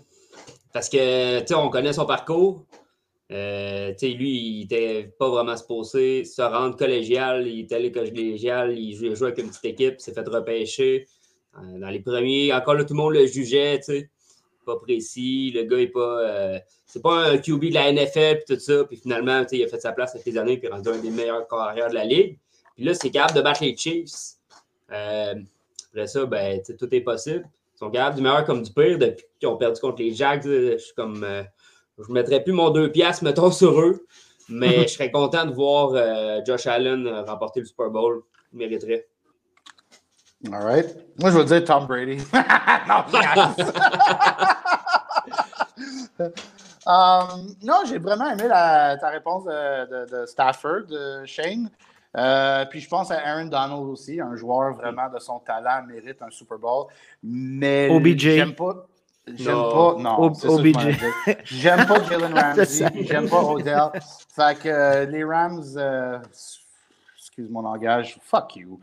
[0.72, 2.64] Parce que, tu sais, on connaît son parcours.
[3.30, 7.46] Euh, lui, il était pas vraiment supposé se rendre collégial.
[7.46, 11.06] Il était allé collégial, il jouait, avec une petite équipe, s'est fait repêcher.
[11.58, 13.80] Euh, dans les premiers, encore là, tout le monde le jugeait,
[14.66, 15.52] pas précis.
[15.54, 16.20] Le gars est pas.
[16.20, 18.84] Euh, c'est pas un QB de la NFL, puis tout ça.
[18.84, 21.88] Puis finalement, il a fait sa place les années, puis rendu un des meilleurs carrières
[21.88, 22.36] de la ligue.
[22.74, 24.36] Puis là, c'est capable de battre les Chiefs.
[24.88, 27.48] après ça, ben, tout est possible.
[27.76, 30.42] Ils sont capables du meilleur comme du pire depuis qu'ils ont perdu contre les Jags.
[30.44, 31.24] Je suis comme
[32.02, 34.06] je ne mettrais plus mon deux piastres, mettons, sur eux.
[34.48, 38.22] Mais je serais content de voir euh, Josh Allen euh, remporter le Super Bowl.
[38.52, 39.06] Il mériterait.
[40.52, 40.96] All right.
[41.18, 42.16] Moi, je veux dire Tom Brady.
[42.88, 43.04] non,
[46.86, 51.70] um, non, j'ai vraiment aimé ta réponse de, Stafford, de Shane.
[52.16, 56.20] Euh, puis je pense à Aaron Donald aussi, un joueur vraiment de son talent mérite
[56.22, 56.86] un Super Bowl.
[57.22, 58.88] Mais j'aime pas.
[59.26, 59.96] J'aime pas.
[59.98, 60.32] Non,
[61.44, 63.04] J'aime pas Jalen Ramsey.
[63.04, 63.90] J'aime pas Odell.
[64.34, 66.18] Fait que euh, les Rams, euh,
[67.16, 68.80] excuse mon langage, fuck you.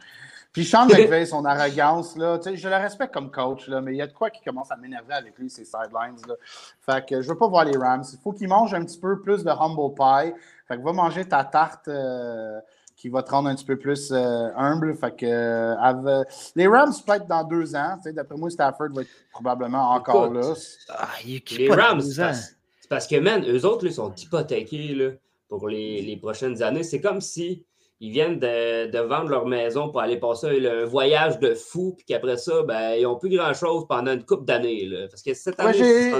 [0.54, 4.02] Puis Sean McVay, son arrogance, là, je le respecte comme coach, là, mais il y
[4.02, 6.18] a de quoi qui commence à m'énerver avec lui, ses sidelines.
[6.28, 6.34] Là.
[6.82, 8.04] Fait que je veux pas voir les Rams.
[8.12, 10.34] Il faut qu'il mange un petit peu plus de humble pie.
[10.68, 11.88] Fait que va manger ta tarte.
[11.90, 12.60] Euh,
[12.98, 14.96] qui va te rendre un petit peu plus euh, humble.
[14.96, 16.24] Fait que, euh,
[16.56, 17.98] les Rams peut être dans deux ans.
[18.04, 20.54] D'après moi, Stafford va être probablement encore là.
[20.90, 25.12] Ah, les Rams, c'est parce, que, man, eux autres, ils sont hypothéqués là,
[25.48, 26.84] pour les, les, prochaines années.
[26.84, 27.66] C'est comme si
[28.00, 32.06] ils viennent de, de, vendre leur maison pour aller passer un, voyage de fou, puis
[32.06, 34.90] qu'après ça, ben, ils n'ont plus grand-chose pendant une couple d'années.
[35.10, 36.14] Parce que cette année,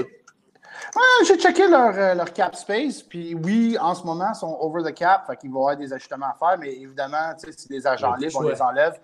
[1.26, 4.82] j'ai checké leur, euh, leur, cap space, puis oui, en ce moment, ils sont over
[4.82, 8.14] the cap, fait qu'ils vont avoir des ajustements à faire, mais évidemment, si les agents
[8.14, 8.98] libres, on les enlève.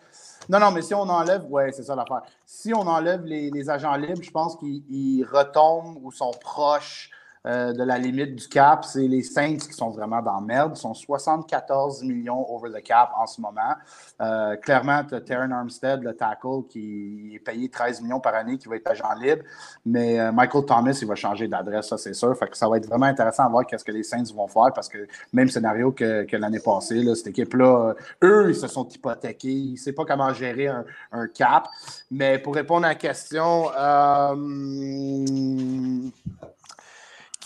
[0.49, 2.23] Non, non, mais si on enlève, ouais, c'est ça l'affaire.
[2.45, 7.11] Si on enlève les, les agents libres, je pense qu'ils retombent ou sont proches
[7.47, 8.87] euh, de la limite du cap.
[8.87, 10.73] C'est les Saints qui sont vraiment dans la merde.
[10.77, 13.75] Ils sont 74 millions over the cap en ce moment.
[14.23, 18.67] Euh, clairement, tu as Armstead, le tackle, qui est payé 13 millions par année, qui
[18.67, 19.43] va être agent libre.
[19.85, 22.35] Mais euh, Michael Thomas, il va changer d'adresse, ça c'est sûr.
[22.53, 25.07] Ça va être vraiment intéressant à voir qu'est-ce que les Saints vont faire parce que
[25.35, 29.51] même scénario que, l'année passée, cette équipe-là, eux, ils se sont hypothéqués.
[29.51, 31.69] Ils ne savent pas comment gérer un, cap.
[32.11, 33.69] Mais pour répondre à la question,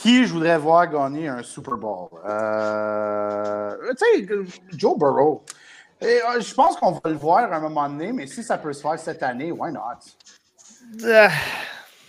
[0.00, 2.08] qui je voudrais voir gagner un Super Bowl?
[2.24, 4.28] Euh, tu sais,
[4.72, 5.44] Joe Burrow.
[6.00, 8.56] Et, euh, je pense qu'on va le voir à un moment donné, mais si ça
[8.58, 9.80] peut se faire cette année, why not?
[11.02, 11.28] Euh.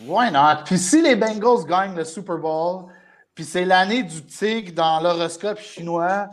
[0.06, 0.64] Why not?
[0.66, 2.86] Puis si les Bengals gagnent le Super Bowl,
[3.34, 6.28] puis c'est l'année du tigre dans l'horoscope chinois,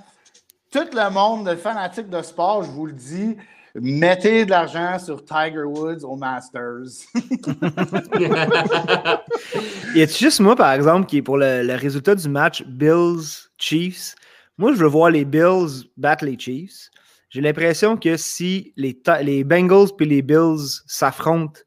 [0.71, 3.37] tout le monde, le fanatique de sport, je vous le dis,
[3.81, 7.05] Mettez de l'argent sur Tiger Woods au Masters.
[9.95, 14.15] y a juste moi, par exemple, qui est pour le, résultat du match Bills-Chiefs?
[14.57, 16.91] Moi, je veux voir les Bills battre les Chiefs.
[17.29, 21.61] J'ai l'impression que si les, les Bengals et les Bills s'affrontent,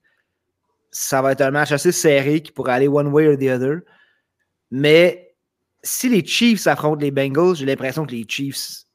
[0.90, 3.82] ça va être un match assez serré qui pourrait aller one way or the other.
[4.72, 5.36] Mais
[5.84, 8.86] si les Chiefs affrontent les Bengals, j'ai l'impression que les Chiefs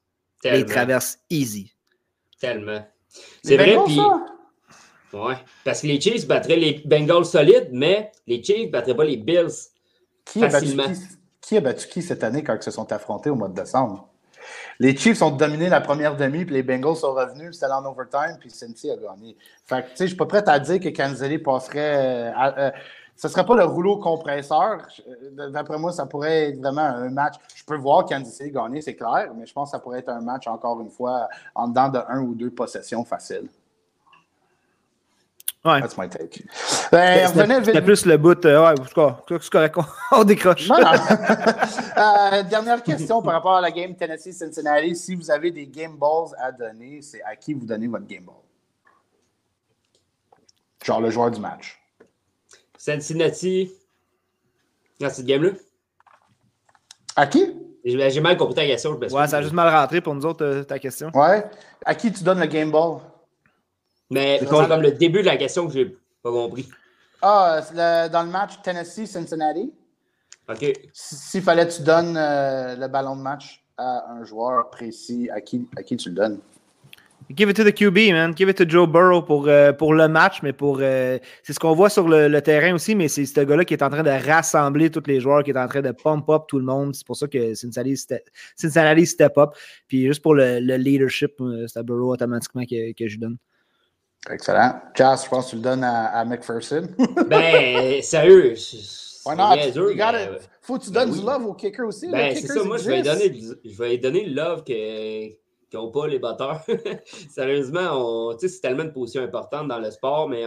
[0.43, 1.73] les traversent easy.
[2.41, 2.85] Tellement.
[3.43, 3.99] C'est vrai, puis.
[5.13, 5.37] Ouais.
[5.65, 9.71] Parce que les Chiefs battraient les Bengals solides, mais les Chiefs battraient pas les Bills
[10.25, 10.85] qui facilement.
[10.85, 11.01] A qui,
[11.41, 14.09] qui, a battu qui cette année quand ils se sont affrontés au mois de décembre?
[14.79, 18.37] Les Chiefs ont dominé la première demi, puis les Bengals sont revenus, c'était en overtime,
[18.41, 19.37] puis Cincy a gagné.
[19.65, 22.33] Fait que, tu sais, je suis pas prêt à dire que Kansas passerait.
[22.35, 22.71] Euh, euh,
[23.17, 24.87] ce ne serait pas le rouleau compresseur.
[25.33, 27.35] D'après moi, ça pourrait être vraiment un match.
[27.55, 30.09] Je peux voir Kansas City gagner, c'est clair, mais je pense que ça pourrait être
[30.09, 33.49] un match, encore une fois, en dedans de un ou deux possessions faciles.
[35.65, 35.81] Ouais.
[35.81, 36.45] That's my take.
[36.93, 37.27] Ben,
[37.65, 38.45] C'était plus le bout.
[38.45, 39.79] Euh, ouais, c'est correct,
[40.13, 40.69] on décroche.
[40.71, 44.95] euh, dernière question par rapport à la game Tennessee-Cincinnati.
[44.95, 48.25] Si vous avez des game balls à donner, c'est à qui vous donnez votre game
[48.25, 48.35] ball?
[50.85, 51.81] Genre le joueur du match.
[52.85, 53.73] Cincinnati.
[55.01, 55.53] Dans cette game-là?
[57.17, 57.57] À qui?
[57.83, 58.99] J'ai mal compris ta question.
[58.99, 61.11] ouais, ça a juste mal rentré pour nous autres, euh, ta question.
[61.15, 61.45] Ouais.
[61.85, 62.99] À qui tu donnes le game ball?
[64.11, 66.69] Mais c'est comme le début de la question que j'ai pas compris.
[67.23, 67.63] Ah,
[68.13, 69.73] dans le match Tennessee-Cincinnati.
[70.51, 70.73] OK.
[70.93, 75.41] S'il fallait que tu donnes euh, le ballon de match à un joueur précis, à
[75.41, 76.41] qui, à qui tu le donnes?
[77.31, 78.33] Give it to the QB, man.
[78.33, 80.79] Give it to Joe Burrow pour, euh, pour le match, mais pour.
[80.81, 83.83] Euh, c'est ce qu'on voit sur le, terrain aussi, mais c'est ce gars-là qui est
[83.83, 86.59] en train de rassembler tous les joueurs, qui est en train de pump up tout
[86.59, 86.95] le monde.
[86.95, 87.97] C'est pour ça que Cincinnati,
[88.57, 89.55] Cincinnati step up.
[89.89, 93.37] Puis juste pour le, leadership, euh, c'est à Burrow automatiquement que, que je donne.
[94.31, 94.81] Excellent.
[94.95, 96.89] Jas, je pense que tu le donnes à, à McPherson.
[97.29, 98.55] ben, sérieux,
[99.27, 99.57] Why not?
[99.75, 102.09] You gotta, faut que tu donnes ben du love au kicker aussi.
[102.09, 103.33] Ben, c'est ça, moi, je vais, donner,
[103.65, 104.65] je vais donner le love
[105.71, 106.61] qu'ils n'ont pas les batteurs.
[107.31, 110.45] Sérieusement, c'est tellement une position importante dans le sport, mais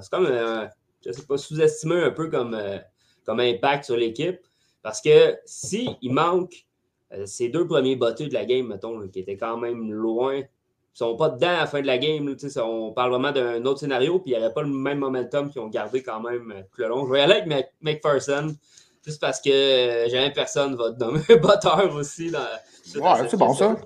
[0.00, 0.66] c'est comme, euh,
[1.04, 2.78] je sais pas, sous-estimé un peu comme, euh,
[3.24, 4.38] comme impact sur l'équipe.
[4.82, 6.66] Parce que s'il il manque
[7.12, 10.98] euh, ces deux premiers batteurs de la game, mettons, qui étaient quand même loin, ils
[10.98, 12.34] sont pas dedans à la fin de la game.
[12.56, 15.60] on parle vraiment d'un autre scénario, puis il n'y avait pas le même momentum qu'ils
[15.60, 17.06] ont gardé quand même tout le long.
[17.06, 18.54] Je vais aller avec McPherson,
[19.04, 22.30] juste parce que jamais personne va te nommer batteur aussi.
[22.30, 23.76] Dans, ouais, c'est bon ça.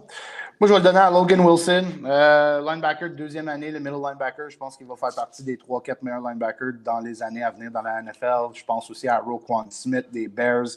[0.59, 4.01] Moi, je vais le donner à Logan Wilson, euh, linebacker de deuxième année, le middle
[4.03, 4.49] linebacker.
[4.49, 7.71] Je pense qu'il va faire partie des 3-4 meilleurs linebackers dans les années à venir
[7.71, 8.55] dans la NFL.
[8.55, 10.69] Je pense aussi à Roquan Smith des Bears.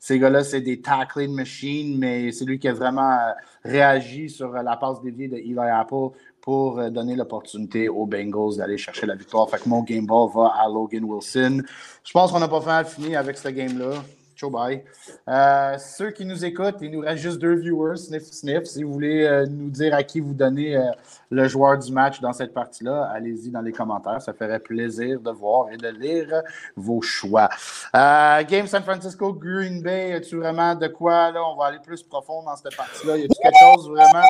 [0.00, 3.32] Ces gars-là, c'est des tackling machines, mais c'est lui qui a vraiment euh,
[3.62, 8.78] réagi sur la passe déviée de Eli Apple pour euh, donner l'opportunité aux Bengals d'aller
[8.78, 9.50] chercher la victoire.
[9.50, 11.60] Fait que mon game ball va à Logan Wilson.
[12.04, 13.94] Je pense qu'on n'a pas fait fini avec ce game-là.
[14.36, 14.84] Ciao, bye.
[15.30, 18.64] Euh, ceux qui nous écoutent, il nous reste juste deux viewers, sniff, sniff.
[18.64, 20.90] Si vous voulez euh, nous dire à qui vous donnez euh,
[21.30, 24.20] le joueur du match dans cette partie-là, allez-y dans les commentaires.
[24.20, 26.42] Ça ferait plaisir de voir et de lire
[26.76, 27.48] vos choix.
[27.94, 31.30] Game San Francisco, Green Bay, as-tu vraiment de quoi?
[31.30, 33.16] Là, on va aller plus profond dans cette partie-là.
[33.16, 34.28] Y a-tu quelque chose vraiment?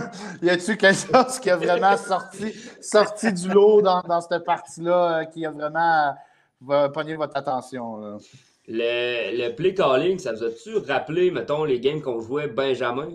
[0.42, 5.26] y a-tu quelque chose qui a vraiment sorti, sorti du lot dans, dans cette partie-là,
[5.26, 6.14] qui a vraiment
[6.64, 8.18] votre attention.
[8.66, 13.10] Le, le, play calling, ça vous a-tu rappelé, mettons, les games qu'on jouait Benjamin?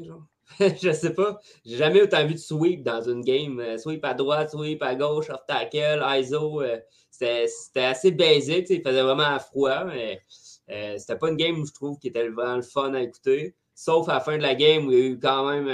[0.59, 1.39] Je sais pas.
[1.65, 3.59] J'ai jamais autant vu de sweep dans une game.
[3.59, 6.61] Euh, sweep à droite, sweep à gauche, off tackle, ISO.
[6.61, 8.67] Euh, c'était assez basique.
[8.69, 10.21] Il faisait vraiment froid, mais
[10.69, 13.55] euh, c'était pas une game, je trouve, qui était vraiment le fun à écouter.
[13.75, 15.69] Sauf à la fin de la game où il y a eu quand même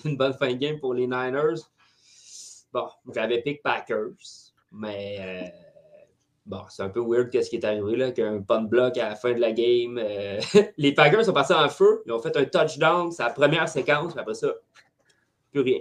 [0.04, 1.60] une bonne fin de game pour les Niners.
[2.72, 5.52] Bon, j'avais pick Packers, mais
[6.46, 9.14] Bon, c'est un peu weird qu'est-ce qui est arrivé là, qu'un punt block à la
[9.14, 9.98] fin de la game.
[9.98, 10.40] Euh,
[10.78, 14.14] les Packers sont passés en feu, ils ont fait un touchdown, c'est la première séquence,
[14.14, 14.48] mais après ça,
[15.52, 15.80] plus rien.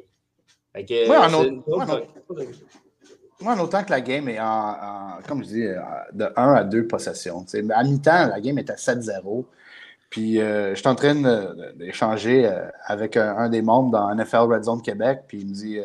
[3.42, 5.80] Moi, en, autant, que la game est en, comme je dis, euh,
[6.12, 7.46] de 1 à 2 possessions.
[7.72, 9.46] À mi-temps, la game est à 7-0.
[10.10, 11.16] Puis euh, je suis en train
[11.76, 12.52] d'échanger
[12.86, 15.80] avec un, des membres dans NFL Red Zone Québec, puis il me dit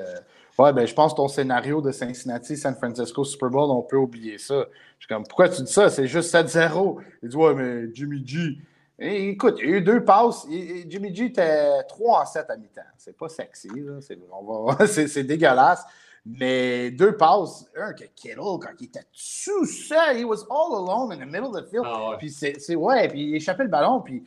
[0.58, 3.96] Ouais, ben, je pense que ton scénario de Cincinnati, San Francisco, Super Bowl, on peut
[3.96, 4.66] oublier ça.
[4.98, 5.90] Je suis comme, pourquoi tu dis ça?
[5.90, 6.98] C'est juste 7-0.
[7.22, 8.58] Il dit, ouais, mais Jimmy G.
[9.00, 10.46] écoute, il y a eu deux passes.
[10.86, 12.82] Jimmy G était 3 en 7 à mi-temps.
[12.96, 13.68] C'est pas sexy,
[14.86, 15.84] c'est dégueulasse.
[16.26, 19.04] Mais deux passes, un que Kittle, quand il était
[19.44, 21.84] tout seul, he was all alone in the middle of the field.
[21.86, 24.24] Ah puis c'est, ouais, puis il échappait le ballon, puis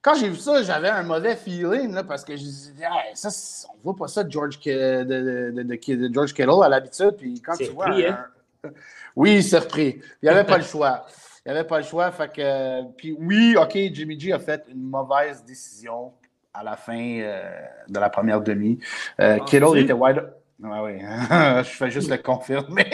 [0.00, 2.84] quand j'ai vu ça, j'avais un mauvais feeling là, parce que je disais,
[3.14, 3.28] ça,
[3.72, 7.16] on voit pas ça de George, de, de, de, George Kittle à l'habitude.
[7.16, 7.90] Puis quand tu vois.
[7.90, 8.26] Hein?
[9.16, 10.00] Oui, il s'est repris.
[10.22, 11.04] Il n'y avait pas le choix.
[11.44, 12.10] Il n'y avait pas le choix.
[12.12, 16.12] Fait que, puis oui, OK, Jimmy G a fait une mauvaise décision
[16.54, 17.42] à la fin euh,
[17.88, 18.78] de la première demi.
[19.20, 20.22] Euh, ah, Kittle était wide.
[20.62, 22.86] Ouais, oui, je fais juste le confirmer.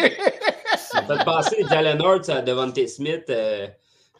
[0.76, 3.24] ça fait passer Jalen Hurts à Devontae Smith.
[3.28, 3.66] Euh,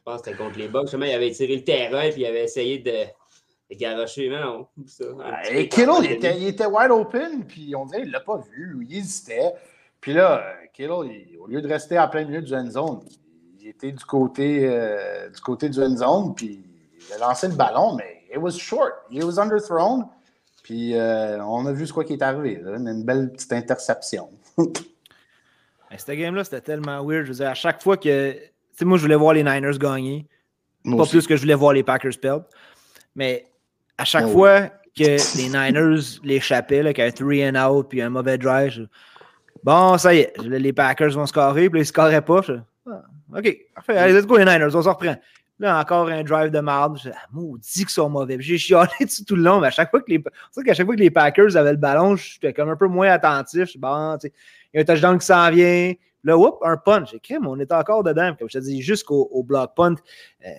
[0.08, 0.88] pense que c'était contre les Bucks.
[0.92, 2.90] il avait tiré le terrain puis il avait essayé de,
[3.70, 4.28] de garocher.
[4.30, 5.04] Mais non, ça.
[5.50, 8.38] Et Kittle, il était, il était, wide open, puis on dirait qu'il ne l'a pas
[8.50, 8.86] vu.
[8.88, 9.52] Il hésitait.
[10.00, 10.90] Puis là, Kittle,
[11.38, 13.00] au lieu de rester en plein milieu du end zone,
[13.60, 16.64] il était du côté, euh, du côté du end zone, puis
[17.08, 18.94] il a lancé le ballon, mais it was short.
[19.10, 20.06] It was underthrown.
[20.68, 22.62] Puis euh, on a vu ce quoi qui est arrivé.
[22.62, 24.28] Une belle petite interception.
[25.96, 27.24] Cette game-là, c'était tellement weird.
[27.24, 28.36] Je veux dire, à chaque fois que
[28.82, 30.26] moi, je voulais voir les Niners gagner.
[30.84, 32.44] pas plus que je voulais voir les Packers perdre.
[33.16, 33.46] Mais
[33.96, 34.32] à chaque oh.
[34.32, 38.36] fois que les Niners l'échappaient, qu'il y a un three and out puis un mauvais
[38.36, 38.88] drive,
[39.64, 42.42] bon, ça y est, les Packers vont scorer, puis ils ne scoreraient pas.
[42.86, 43.04] Ah,
[43.34, 45.16] OK, parfait, allez, let's go les Niners, on s'en reprend.
[45.60, 46.98] Là, encore un drive de marde.
[47.02, 48.36] Je ah, maudit qu'ils sont mauvais.
[48.38, 50.94] J'ai chialé dessus tout le long, mais à chaque fois que les, qu'à chaque fois
[50.94, 53.76] que les Packers avaient le ballon, j'étais comme un peu moins attentif.
[53.76, 54.30] Bon, il
[54.74, 55.92] y a un touchdown qui s'en vient.
[56.24, 57.16] Là, whoop, un punch.
[57.22, 58.34] Crème, on est encore dedans.
[58.38, 59.96] Comme je te dis, jusqu'au block punt.
[60.46, 60.50] Euh,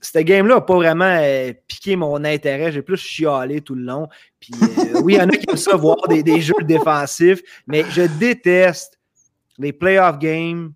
[0.00, 2.72] cette game-là n'a pas vraiment euh, piqué mon intérêt.
[2.72, 4.08] J'ai plus chialé tout le long.
[4.40, 7.84] Puis, euh, oui, il y en a qui aiment ça voir des, jeux défensifs, mais
[7.90, 8.98] je déteste
[9.58, 10.72] les playoff games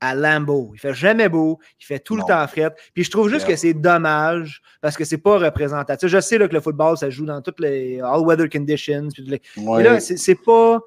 [0.00, 0.70] à Lambeau.
[0.74, 2.74] Il fait jamais beau, il fait tout le temps fret.
[2.94, 6.08] Puis je trouve juste que c'est dommage parce que c'est pas représentatif.
[6.08, 9.08] Je sais là, que le football, ça joue dans toutes les all-weather conditions.
[9.56, 10.80] Mais là, c'est pas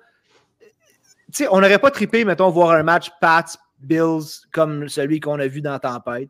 [1.49, 3.45] on n'aurait pas trippé, mettons, voir un match Pats,
[3.79, 6.29] Bills comme celui qu'on a vu dans Tempête,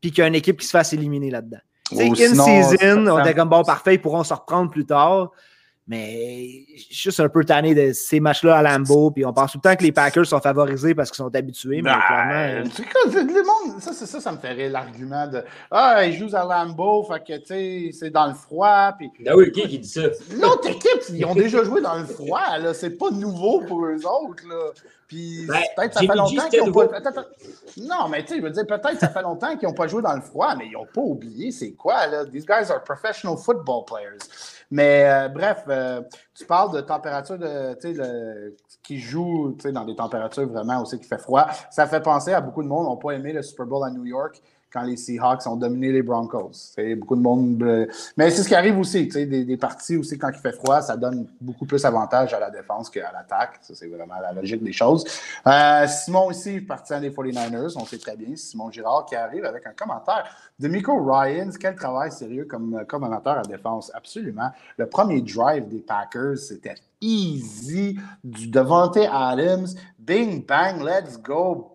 [0.00, 1.60] puis qu'il y a une équipe qui se fasse éliminer là-dedans.
[1.92, 5.30] in season, on était comme bon, parfait, ils pourront se reprendre plus tard.
[5.88, 9.10] Mais je suis juste un peu tanné de ces matchs-là à Lambeau.
[9.10, 11.82] Puis on pense tout le temps que les Packers sont favorisés parce qu'ils sont habitués.
[11.82, 12.68] Mais Ben, clairement.
[12.70, 15.42] tu sais quoi, c'est- le monde, ça, c'est ça, ça me fait rire l'argument de
[15.72, 18.92] Ah, ils jouent à Lambeau, fait que tu sais, c'est dans le froid.
[18.96, 20.02] Puis Ben oui, qui qui dit ça?
[20.40, 22.72] l'autre équipe, ils ont déjà joué dans le froid, là.
[22.74, 24.70] C'est pas nouveau pour eux autres, là.
[25.08, 26.86] Puis Ben, peut-être ça fait longtemps qu'ils ont nouveau.
[26.86, 27.00] pas.
[27.76, 30.00] Non, mais tu sais, je veux dire, peut-être ça fait longtemps qu'ils n'ont pas joué
[30.00, 32.24] dans le froid, mais ils n'ont pas oublié c'est quoi, là.
[32.24, 34.18] These guys are professional football players.
[34.72, 36.00] Mais euh, bref, euh,
[36.34, 41.18] tu parles de température de, le- qui joue dans des températures vraiment aussi qui fait
[41.18, 41.46] froid.
[41.70, 44.06] Ça fait penser à beaucoup de monde n'ont pas aimé le Super Bowl à New
[44.06, 44.40] York
[44.72, 46.50] quand les Seahawks ont dominé les Broncos.
[46.52, 47.62] C'est beaucoup de monde.
[47.62, 50.96] euh, mais c'est ce qui arrive aussi, des parties aussi quand il fait froid, ça
[50.96, 53.58] donne beaucoup plus avantage à la défense qu'à l'attaque.
[53.62, 55.04] Ça, c'est vraiment la logique des choses.
[55.46, 59.66] Euh, Simon aussi, partisan des 49ers, on sait très bien, Simon Girard qui arrive avec
[59.66, 60.24] un commentaire
[60.58, 61.52] de Miko Ryans.
[61.58, 63.90] Quel travail sérieux comme euh, commentateur à défense.
[63.94, 64.50] Absolument.
[64.76, 67.98] Le premier drive des Packers, c'était easy.
[68.22, 69.68] Du Devante Adams.
[69.98, 71.71] Bing, bang, let's go.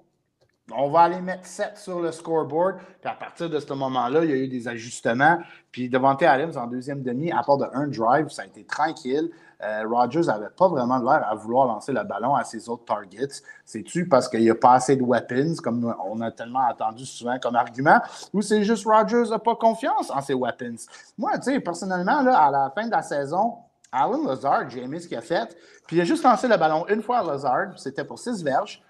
[0.76, 2.78] On va aller mettre 7 sur le scoreboard.
[3.00, 5.40] Puis à partir de ce moment-là, il y a eu des ajustements.
[5.72, 9.32] Puis Devante Adams, en deuxième demi, à part de un drive, ça a été tranquille.
[9.64, 13.42] Euh, Rodgers n'avait pas vraiment l'air à vouloir lancer le ballon à ses autres targets.
[13.66, 17.40] C'est-tu parce qu'il n'y a pas assez de weapons, comme on a tellement entendu souvent
[17.40, 18.00] comme argument,
[18.34, 20.76] ou c'est juste Rodgers n'a pas confiance en ses weapons?
[21.18, 23.56] Moi, tu sais, personnellement, à la fin de la saison,
[23.92, 25.58] Alan Lazard, j'ai aimé ce qu'il a fait.
[25.88, 28.84] Puis il a juste lancé le ballon une fois à Lazard, c'était pour 6 verges.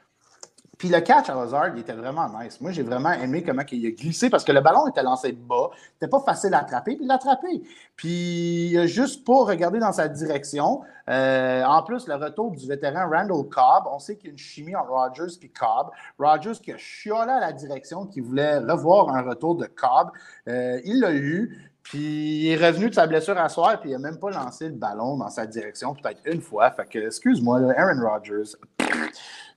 [0.78, 2.62] Puis le catch à Lazard, il était vraiment nice.
[2.62, 5.38] Moi, j'ai vraiment aimé comment il a glissé parce que le ballon était lancé de
[5.38, 5.72] bas.
[5.94, 7.64] C'était pas facile à attraper, puis il l'a attrapé.
[7.96, 10.82] Puis il a juste pas regardé dans sa direction.
[11.10, 14.38] Euh, en plus, le retour du vétéran Randall Cobb, on sait qu'il y a une
[14.38, 15.90] chimie entre Rodgers et Cobb.
[16.20, 20.10] Rodgers qui a chiolé à la direction, qui voulait revoir un retour de Cobb.
[20.48, 21.72] Euh, il l'a eu.
[21.82, 24.68] Puis il est revenu de sa blessure à soir, puis il n'a même pas lancé
[24.68, 26.70] le ballon dans sa direction, peut-être une fois.
[26.72, 28.58] Fait que, excuse-moi, Aaron Rodgers.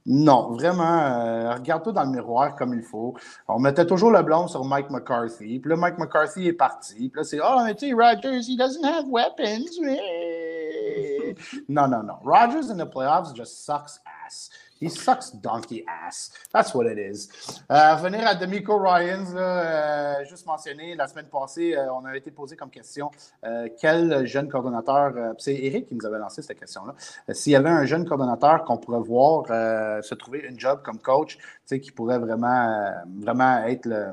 [0.07, 3.15] Non, vraiment, euh, regarde-toi dans le miroir comme il faut.
[3.49, 5.59] On mettait toujours le blâme sur Mike McCarthy.
[5.59, 7.11] Puis là, Mike McCarthy est parti.
[7.11, 9.67] Puis là, c'est Ah, mais tu sais, Rodgers, he doesn't have weapons.
[11.69, 12.15] Non, non, non.
[12.25, 14.51] Rodgers in the playoffs just sucks ass.
[14.81, 16.33] He sucks donkey ass.
[16.53, 17.29] That's what it is.
[17.71, 22.17] Euh, revenir à Demico Ryans, là, euh, juste mentionné, la semaine passée, euh, on avait
[22.19, 23.11] été posé comme question
[23.45, 26.95] euh, quel jeune coordonnateur, c'est Eric qui nous avait lancé cette question-là,
[27.35, 29.45] s'il y avait un jeune coordonnateur qu'on pourrait voir
[30.03, 31.37] se trouver une job comme coach,
[31.69, 34.07] qui pourrait vraiment, vraiment être le.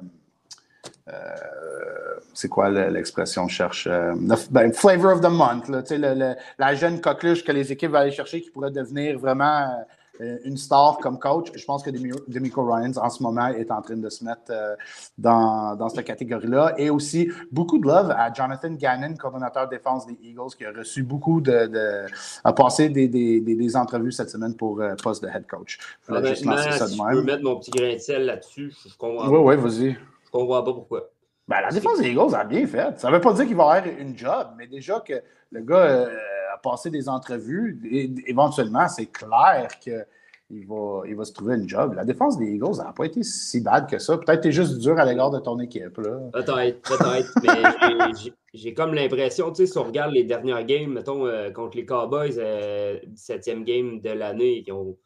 [2.33, 3.87] c'est quoi le- l'expression cherche?
[3.87, 4.13] Euh,
[4.51, 7.99] ben, flavor of the month, là, le- le- la jeune coqueluche que les équipes vont
[7.99, 9.85] aller chercher qui pourrait devenir vraiment
[10.19, 11.47] une star comme coach.
[11.53, 14.51] Je pense que Demi- Demico Ryans, en ce moment, est en train de se mettre
[14.51, 14.75] euh,
[15.17, 16.73] dans, dans cette catégorie-là.
[16.77, 21.03] Et aussi, beaucoup de love à Jonathan Gannon, coordonnateur défense des Eagles, qui a reçu
[21.03, 21.67] beaucoup de.
[21.67, 22.05] de
[22.43, 25.77] a passé des, des, des, des entrevues cette semaine pour euh, poste de head coach.
[26.07, 27.99] Je voulais juste Honnêtement, lancer ça si de je peux mettre mon petit grain de
[27.99, 29.91] sel là-dessus, je, je comprends, Oui, oui, vas-y.
[29.93, 31.09] je comprends pas pourquoi.
[31.47, 32.99] Ben, la défense des Eagles a bien fait.
[32.99, 35.13] Ça ne veut pas dire qu'il va avoir une job, mais déjà que
[35.51, 36.09] le gars euh,
[36.57, 41.67] a passé des entrevues, et, éventuellement, c'est clair qu'il va, il va se trouver une
[41.67, 41.93] job.
[41.93, 44.17] La défense des Eagles n'a pas été si bad que ça.
[44.17, 45.93] Peut-être que tu es juste dur à l'égard de ton équipe.
[45.93, 51.25] Peut-être, peut-être, mais j'ai- comme l'impression, tu sais, si on regarde les dernières games, mettons,
[51.27, 54.97] euh, contre les Cowboys, euh, 17e game de l'année, qui ont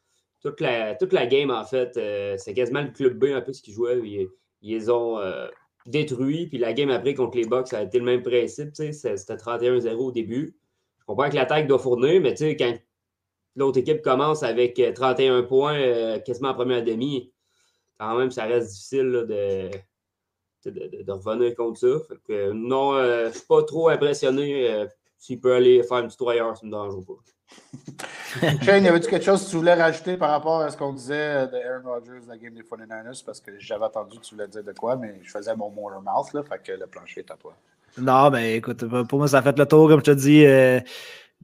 [0.41, 3.53] toute la, toute la game, en fait, euh, c'est quasiment le club B un peu
[3.53, 3.99] ce qu'ils jouaient.
[4.03, 4.29] Ils,
[4.61, 5.47] ils ont euh,
[5.85, 8.93] détruits, puis la game après contre les Bucks, ça a été le même principe, tu
[8.93, 10.55] sais, c'était 31-0 au début.
[11.01, 12.73] Je comprends que l'attaque doit fournir, mais tu sais, quand
[13.55, 17.33] l'autre équipe commence avec euh, 31 points, euh, quasiment en première demi,
[17.99, 19.69] quand même, ça reste difficile de,
[20.69, 21.87] de, revenir contre ça.
[22.29, 24.69] Euh, non, euh, je ne suis pas trop impressionné.
[24.71, 24.87] euh,
[25.17, 27.13] S'il peut aller faire une petite ailleurs, ça me dérange pas.
[28.63, 31.47] Shane, y avait-tu quelque chose que tu voulais rajouter par rapport à ce qu'on disait
[31.47, 33.23] de Aaron Rodgers, la game des 49ers?
[33.25, 36.33] Parce que j'avais entendu que tu voulais dire de quoi, mais je faisais mon mouth,
[36.33, 37.53] là, fait que le plancher est à toi.
[37.97, 40.45] Non, mais écoute, pour moi, ça a fait le tour, comme je te dis.
[40.45, 40.79] euh,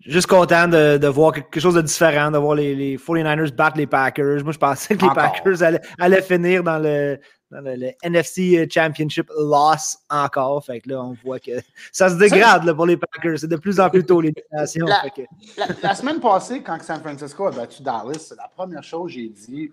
[0.05, 3.77] juste content de, de voir quelque chose de différent, de voir les, les 49ers battre
[3.77, 4.43] les Packers.
[4.43, 5.15] Moi, je pensais que les Encore.
[5.33, 7.19] Packers allaient, allaient finir dans le,
[7.49, 10.63] dans le, le NFC Championship loss encore.
[10.63, 11.51] Fait que là, on voit que
[11.91, 13.39] ça se dégrade là, pour les Packers.
[13.39, 14.85] C'est de plus en plus tôt l'élimination.
[14.85, 15.21] La- que-
[15.57, 19.29] La, la semaine passée, quand San Francisco a battu Dallas, la première chose que j'ai
[19.29, 19.71] dit,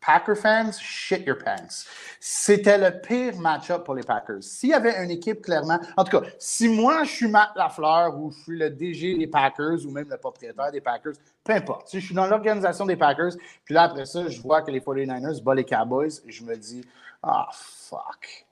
[0.00, 1.84] Packer fans, shit your pants.
[2.18, 4.42] C'était le pire match-up pour les Packers.
[4.42, 8.18] S'il y avait une équipe clairement, en tout cas, si moi je suis Matt Lafleur
[8.18, 11.12] ou je suis le DG des Packers ou même le propriétaire des Packers,
[11.44, 11.88] peu importe.
[11.88, 13.32] Si je suis dans l'organisation des Packers,
[13.64, 16.82] puis là après ça, je vois que les 49ers battent les Cowboys, je me dis,
[17.22, 18.46] ah fuck.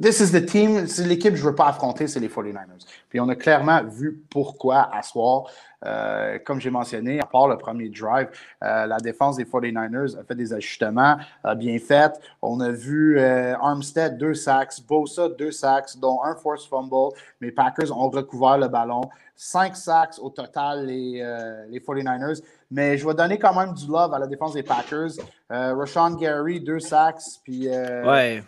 [0.00, 2.86] This is the team, c'est l'équipe que je ne veux pas affronter, c'est les 49ers.
[3.08, 5.50] Puis on a clairement vu pourquoi à soir.
[5.86, 8.28] Euh, comme j'ai mentionné, à part le premier drive,
[8.64, 12.12] euh, la défense des 49ers a fait des ajustements, a bien fait.
[12.42, 17.14] On a vu euh, Armstead, deux sacks, Bosa, deux sacks, dont un force fumble.
[17.40, 19.02] Mais Packers ont recouvert le ballon.
[19.36, 21.24] Cinq sacks au total, les,
[21.68, 22.42] les 49ers.
[22.72, 25.12] Mais je vais donner quand même du love à la défense des Packers.
[25.48, 27.22] Rashawn Gary, deux sacks.
[27.44, 28.42] Puis, ouais.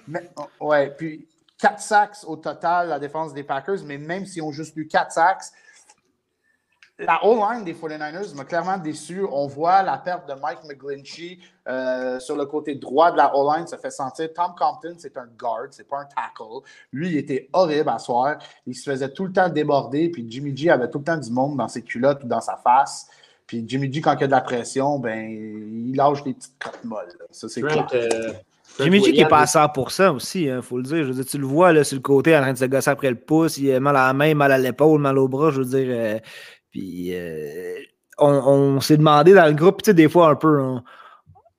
[0.60, 0.90] ouais.
[0.98, 3.84] Puis quatre sacks au total, la défense des Packers.
[3.86, 5.44] Mais même s'ils ont juste eu quatre sacks,
[7.06, 9.24] la O-line des 49ers m'a clairement déçu.
[9.30, 11.38] On voit la perte de Mike McGlinchey
[11.68, 13.66] euh, sur le côté droit de la O-line.
[13.66, 14.28] Ça fait sentir.
[14.34, 16.64] Tom Compton, c'est un guard, c'est pas un tackle.
[16.92, 18.38] Lui, il était horrible à soir.
[18.66, 20.08] Il se faisait tout le temps déborder.
[20.08, 22.56] Puis Jimmy G avait tout le temps du monde dans ses culottes ou dans sa
[22.56, 23.08] face.
[23.46, 26.58] Puis Jimmy G, quand il y a de la pression, ben, il lâche des petites
[26.58, 27.08] crottes molles.
[27.30, 27.86] Ça, c'est clair.
[27.94, 28.32] Euh,
[28.78, 30.98] Jimmy G qui n'est pas à 100% aussi, il hein, faut le dire.
[30.98, 32.90] Je veux dire, tu le vois là, sur le côté en train de se gosser
[32.90, 35.50] après le pouce, il a mal à la main, mal à l'épaule, mal au bras.
[35.50, 36.18] Je veux dire, euh,
[36.70, 37.76] puis euh,
[38.18, 40.62] on, s'est demandé dans le groupe, tu sais, des fois un peu,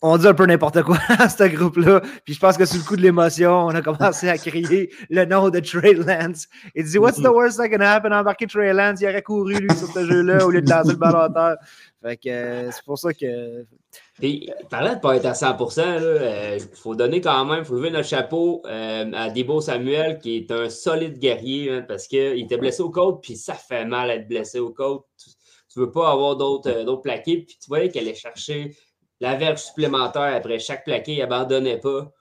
[0.01, 2.01] on, dit un peu n'importe quoi à ce groupe-là.
[2.23, 5.25] Puis je pense que sous le coup de l'émotion, on a commencé à crier le
[5.25, 6.47] nom de Trey Lance.
[6.75, 8.13] Il dit What's the worst that can happen?
[8.13, 10.97] Embarquer Trey Lance, il aurait couru lui sur ce jeu-là au lieu de lancer le
[10.97, 11.57] ballon à terre.
[12.03, 13.65] Fait que euh, c'est pour ça que.
[14.15, 17.75] Puis, parlant de pas être à 100%, il euh, faut donner quand même, il faut
[17.75, 22.57] lever notre chapeau à Debo Samuel, qui est un solide guerrier, hein, parce qu'il était
[22.57, 25.05] blessé au côte, puis ça fait mal être blessé au côte.
[25.71, 28.75] Tu ne veux pas avoir d'autres euh, plaqués, puis tu voyais qu'elle allait chercher
[29.21, 32.11] la verge supplémentaire après chaque plaqué, il n'abandonnait pas.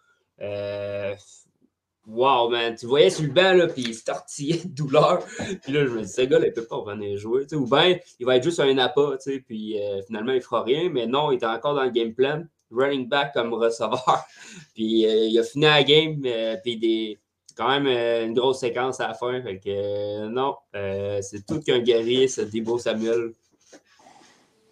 [2.07, 5.23] Wow, man, tu voyais sur le banc, là, puis il se tortillait de douleur.
[5.63, 7.47] Puis là, je me dis, ce gars-là, il peut pas revenir jouer.
[7.53, 10.63] Ou bien, il va être juste un appât, tu sais, puis euh, finalement, il fera
[10.63, 10.89] rien.
[10.91, 12.43] Mais non, il était encore dans le game plan.
[12.71, 14.25] Running back comme receveur.
[14.75, 17.21] puis euh, il a fini la game, euh, puis des,
[17.57, 19.43] quand même une grosse séquence à la fin.
[19.43, 20.57] Fait que non,
[21.21, 23.33] c'est tout qu'un guerrier, ce Debo Samuel.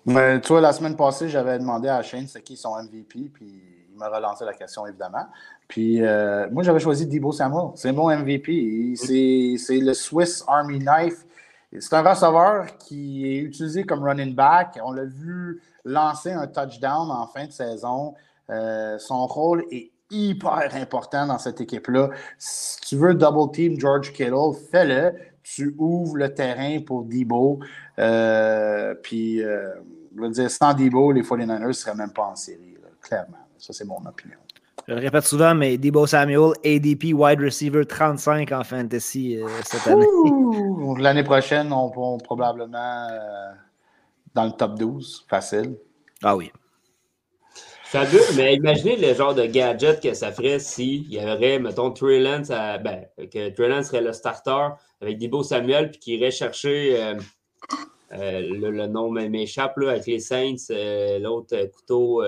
[0.07, 3.62] Mais, tu vois, la semaine passée, j'avais demandé à Shane c'est qui son MVP, puis
[3.91, 5.26] il m'a relancé la question, évidemment.
[5.69, 7.69] Puis euh, moi, j'avais choisi Debo Samuel.
[7.75, 8.95] C'est mon MVP.
[8.97, 11.27] C'est le Swiss Army Knife.
[11.79, 14.79] C'est un receveur qui est utilisé comme running back.
[14.83, 18.14] On l'a vu lancer un touchdown en fin de saison.
[18.49, 22.09] Euh, son rôle est hyper important dans cette équipe-là.
[22.39, 25.12] Si tu veux double team George Kittle, fais-le.
[25.43, 27.61] Tu ouvres le terrain pour Debo.
[27.99, 32.79] Euh, puis, je veux dire, sans Debo, les 49ers ne seraient même pas en série,
[33.03, 33.37] clairement.
[33.59, 34.39] Ça, c'est mon opinion.
[34.89, 39.86] Je le répète souvent, mais Debo Samuel, ADP wide receiver 35 en fantasy euh, cette
[39.86, 40.07] année.
[40.99, 43.51] L'année prochaine, on va probablement euh,
[44.34, 45.76] dans le top 12, facile.
[46.22, 46.51] Ah oui.
[47.84, 52.20] Fabuleux, mais imaginez le genre de gadget que ça ferait s'il y avait, mettons, Trey
[52.20, 54.68] Lance, ben, que Trey Lance serait le starter
[55.03, 57.14] avec Debo Samuel, puis qu'il irait chercher, euh,
[58.41, 60.57] le, le, nom m'échappe, avec les Saints,
[61.20, 62.22] l'autre couteau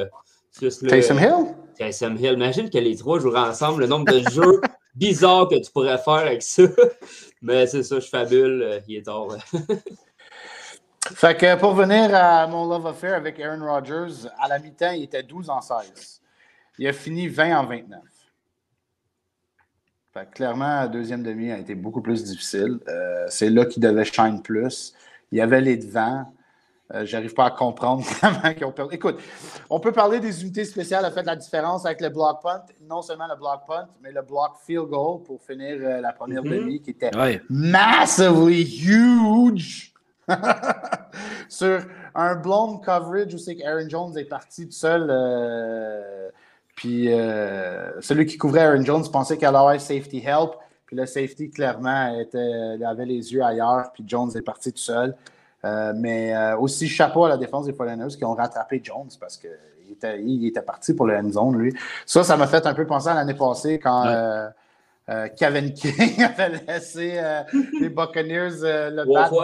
[0.60, 1.54] Taysom Hill?
[1.80, 2.34] Taysom Hill.
[2.34, 4.60] Imagine que les trois joueraient ensemble, le nombre de jeux
[4.94, 6.64] bizarres que tu pourrais faire avec ça.
[7.42, 8.62] Mais c'est ça, je fabule.
[8.62, 9.28] Euh, il est tard.
[11.14, 15.04] fait que pour venir à mon love affair avec Aaron Rodgers, à la mi-temps, il
[15.04, 16.20] était 12 en 16.
[16.78, 18.00] Il a fini 20 en 29.
[20.12, 22.78] Fait que clairement, la deuxième demi a été beaucoup plus difficile.
[22.88, 24.92] Euh, c'est là qu'il devait shine plus.
[25.32, 26.30] Il y avait les devants.
[26.92, 28.96] Euh, j'arrive pas à comprendre comment ils ont perdu.
[28.96, 29.20] Écoute,
[29.68, 32.62] on peut parler des unités spéciales a fait la différence avec le block punt.
[32.88, 36.42] Non seulement le block punt, mais le block field goal pour finir euh, la première
[36.42, 36.60] mm-hmm.
[36.60, 37.10] demi qui était
[37.48, 39.94] massively huge.
[41.48, 41.82] Sur
[42.14, 45.08] un blown coverage où c'est qu'Aaron Jones est parti tout seul.
[45.10, 46.28] Euh,
[46.74, 47.08] puis
[48.00, 50.52] celui qui couvrait Aaron Jones pensait qu'elle allait avoir safety help.
[50.86, 53.92] Puis le safety, clairement, était, il avait les yeux ailleurs.
[53.92, 55.14] Puis Jones est parti tout seul.
[55.64, 59.36] Euh, mais euh, aussi, chapeau à la défense des 49 qui ont rattrapé Jones parce
[59.36, 59.50] qu'il
[59.90, 61.74] était, il était parti pour le end zone, lui.
[62.06, 66.62] Ça, ça m'a fait un peu penser à l'année passée quand euh, Kevin King avait
[66.66, 67.20] laissé
[67.80, 69.34] les Buccaneers le battre.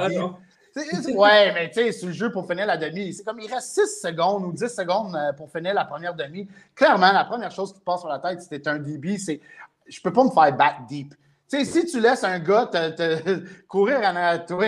[1.15, 3.13] Ouais, mais tu sais, c'est le jeu pour finir la demi.
[3.15, 6.47] C'est comme il reste 6 secondes ou 10 secondes pour finir la première demi.
[6.75, 9.41] Clairement, la première chose qui te passe sur la tête, c'était un DB, c'est
[9.89, 11.15] je peux pas me faire battre deep.
[11.49, 13.39] Tu sais, si tu laisses un gars te,
[13.69, 14.67] courir en arrière de toi,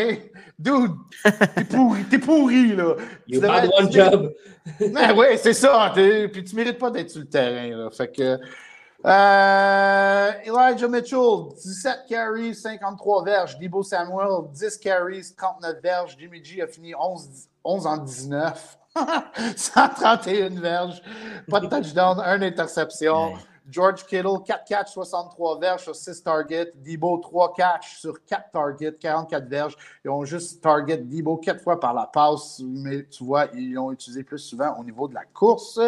[0.58, 0.92] dude,
[1.54, 2.94] t'es pourri, t'es pourri, là.
[3.26, 4.32] You had one job.
[4.80, 5.92] ben, oui, c'est ça.
[5.94, 7.90] Puis tu mérites pas d'être sur le terrain, là.
[7.90, 8.38] Fait que...
[9.04, 13.58] Euh, Elijah Mitchell, 17 carries, 53 verges.
[13.58, 16.16] Debo Samuel, 10 carries, 39 verges.
[16.18, 18.78] Jimmy G a fini 11, 11 en 19.
[19.56, 21.02] 131 verges.
[21.48, 23.34] Pas de touchdown, une interception.
[23.70, 26.72] George Kittle, 4 catches, 63 verges sur 6 targets.
[26.74, 29.76] Debo, 3 catches sur 4 targets, 44 verges.
[30.04, 33.92] Ils ont juste target Debo 4 fois par la passe, mais tu vois, ils l'ont
[33.92, 35.78] utilisé plus souvent au niveau de la course.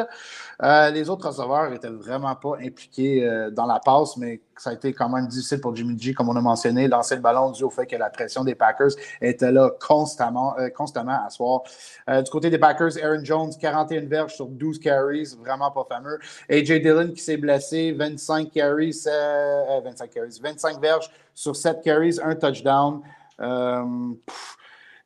[0.63, 4.73] Euh, les autres receveurs n'étaient vraiment pas impliqués euh, dans la passe, mais ça a
[4.75, 7.65] été quand même difficile pour Jimmy G, comme on a mentionné, lancer le ballon dû
[7.65, 8.91] au fait que la pression des Packers
[9.23, 11.63] était là constamment, euh, constamment à soir.
[12.11, 16.19] Euh, du côté des Packers, Aaron Jones, 41 verges sur 12 carries, vraiment pas fameux.
[16.51, 22.19] AJ Dillon qui s'est blessé, 25 carries, 25 euh, carries, 25 verges sur 7 carries,
[22.23, 23.01] un touchdown.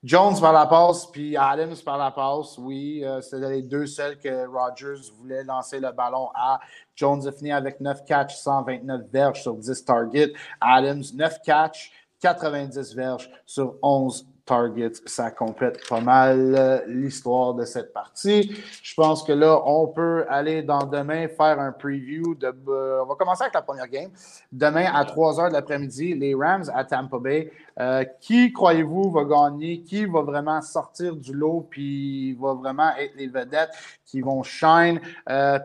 [0.04, 4.46] Jones par la passe, puis Adams par la passe, oui, c'était les deux seuls que
[4.46, 6.60] Rodgers voulait lancer le ballon à.
[6.94, 10.32] Jones a fini avec 9 catches, 129 verges sur 10 targets.
[10.60, 11.90] Adams, 9 catches,
[12.20, 14.92] 90 verges sur 11 targets.
[15.06, 18.56] Ça complète pas mal euh, l'histoire de cette partie.
[18.82, 22.34] Je pense que là, on peut aller dans demain faire un preview.
[22.34, 24.10] De, euh, on va commencer avec la première game.
[24.52, 27.52] Demain à 3 h de l'après-midi, les Rams à Tampa Bay.
[27.80, 29.82] Euh, qui croyez-vous va gagner?
[29.82, 33.70] Qui va vraiment sortir du lot puis va vraiment être les vedettes?
[34.04, 35.00] Qui vont shine?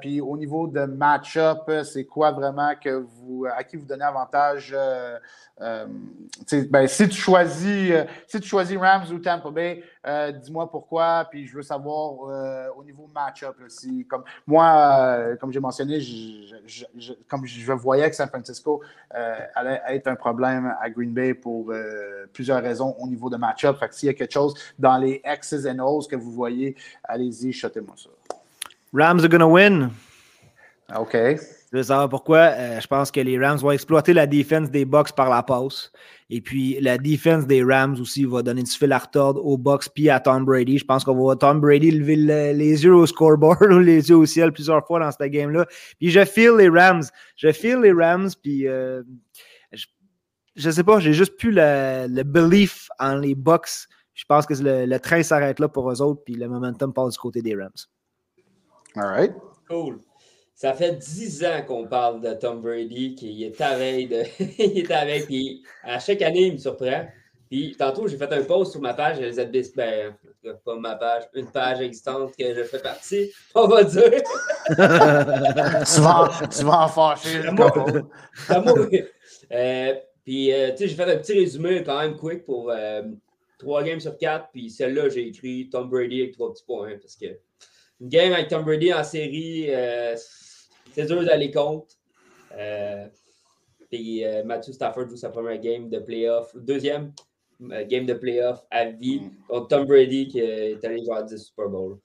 [0.01, 4.75] puis au niveau de match-up, c'est quoi vraiment que vous, à qui vous donnez avantage?
[5.61, 5.85] Euh,
[6.69, 11.27] ben, si, tu choisis, euh, si tu choisis Rams ou Tampa Bay, euh, dis-moi pourquoi,
[11.29, 13.55] puis je veux savoir au niveau match-up.
[13.67, 16.83] Si, comme, moi, comme j'ai mentionné, je,
[17.27, 18.81] comme je voyais que San Francisco
[19.55, 21.73] allait être un problème à Green Bay pour
[22.33, 23.77] plusieurs raisons au niveau de match-up.
[23.77, 27.51] Fait s'il y a quelque chose dans les X's and O's que vous voyez, allez-y,
[27.51, 28.09] chotez-moi ça.
[28.93, 29.91] Rams are going to win.
[30.95, 31.15] OK.
[31.71, 32.37] Je veux savoir pourquoi.
[32.37, 35.91] Euh, je pense que les Rams vont exploiter la défense des Bucks par la passe.
[36.31, 39.89] Et puis la défense des Rams aussi va donner du fil à retordre aux Bucks
[39.93, 40.79] puis à Tom Brady.
[40.79, 42.15] Je pense qu'on va voir Tom Brady lever
[42.53, 45.67] les yeux au scoreboard ou les yeux au ciel plusieurs fois dans cette game-là.
[45.99, 47.03] Puis je feel les Rams.
[47.35, 48.29] Je feel les Rams.
[48.41, 49.03] Puis euh,
[49.71, 49.85] je,
[50.67, 53.87] ne sais pas, j'ai juste plus le, le, belief en les Bucks.
[54.15, 56.23] Je pense que le, le train s'arrête là pour eux autres.
[56.25, 57.69] Puis le momentum passe du côté des Rams.
[58.95, 59.33] All right.
[59.67, 59.99] Cool.
[60.59, 64.23] Ça fait dix ans qu'on parle de Tom Brady, qui est à veille de.
[64.59, 67.07] il est à veille, puis à chaque année, il me surprend.
[67.49, 69.41] Puis tantôt, j'ai fait un post sur ma page, les
[69.73, 70.13] ben,
[70.65, 74.03] pas ma page, une page existante que je fais partie, on va dire.
[74.67, 77.41] tu, vas, tu vas en fâcher.
[79.53, 79.93] euh,
[80.25, 83.03] puis, euh, tu sais, j'ai fait un petit résumé quand même quick pour euh,
[83.57, 84.49] trois games sur quatre.
[84.51, 86.97] Puis celle-là, j'ai écrit Tom Brady avec trois petits points.
[87.01, 87.27] Parce que
[88.01, 89.69] une game avec Tom Brady en série,
[90.93, 91.95] c'est dur d'aller contre.
[92.57, 93.07] Euh,
[93.89, 97.13] puis euh, Matthew Stafford joue sa première game de playoff, deuxième
[97.71, 99.31] euh, game de playoff à vie mm.
[99.47, 101.99] contre Tom Brady qui est allé jouer à 10 Super Bowl.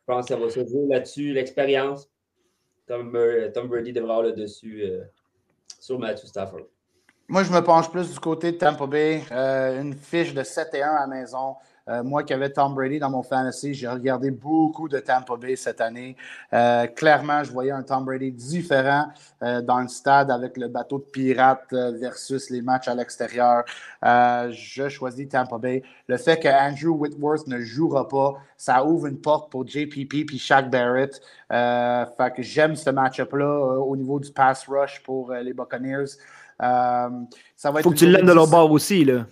[0.00, 2.10] Je pense que ça va se jouer là-dessus, l'expérience.
[2.86, 4.84] Tom, Brady devra avoir le dessus
[5.80, 6.66] sur Matthew Stafford.
[7.26, 9.22] Moi, je me penche plus du côté de Tampa Bay.
[9.30, 11.56] une fiche de 7 et 1 à la maison.
[11.88, 15.54] Euh, moi qui avais Tom Brady dans mon fantasy, j'ai regardé beaucoup de Tampa Bay
[15.54, 16.16] cette année.
[16.54, 19.08] Euh, clairement, je voyais un Tom Brady différent
[19.42, 23.64] euh, dans le stade avec le bateau de pirates versus les matchs à l'extérieur.
[24.02, 25.82] je choisis Tampa Bay.
[26.08, 30.38] Le fait que Andrew Whitworth ne jouera pas, ça ouvre une porte pour JPP puis
[30.38, 31.20] Shaq Barrett.
[31.50, 36.06] fait que j'aime ce match-up-là au niveau du pass rush pour les Buccaneers.
[36.58, 39.26] ça va être Faut que tu l'aimes de leur bord aussi, là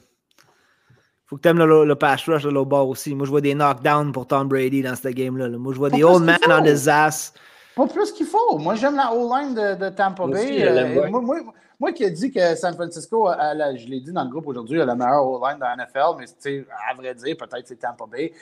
[1.32, 3.14] faut que tu aimes le, le, pass rush de l'autre bord aussi.
[3.14, 5.48] Moi, je vois des knockdowns pour Tom Brady dans cette game-là.
[5.48, 7.32] Moi, je vois des old men on des ass.
[7.74, 8.58] Pas plus qu'il faut.
[8.58, 10.62] Moi, j'aime la O-line de, de, Tampa Bay.
[10.62, 11.38] Euh, moi, moi,
[11.80, 14.84] moi, qui ai dit que San Francisco, je l'ai dit dans le groupe aujourd'hui, a
[14.84, 18.34] la meilleure O-line de la NFL, mais à vrai dire, peut-être c'est Tampa Bay.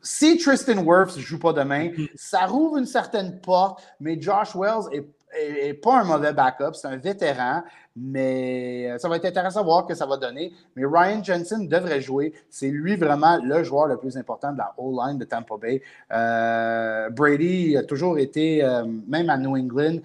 [0.00, 4.84] Si Tristan Wirfs ne joue pas demain, ça rouvre une certaine porte, mais Josh Wells
[4.92, 5.04] est
[5.36, 7.62] n'est pas un mauvais backup, c'est un vétéran,
[7.96, 10.52] mais euh, ça va être intéressant de voir ce que ça va donner.
[10.76, 12.32] Mais Ryan Jensen devrait jouer.
[12.48, 15.82] C'est lui vraiment le joueur le plus important de la O-line de Tampa Bay.
[16.12, 19.98] Euh, Brady a toujours été, euh, même à New England,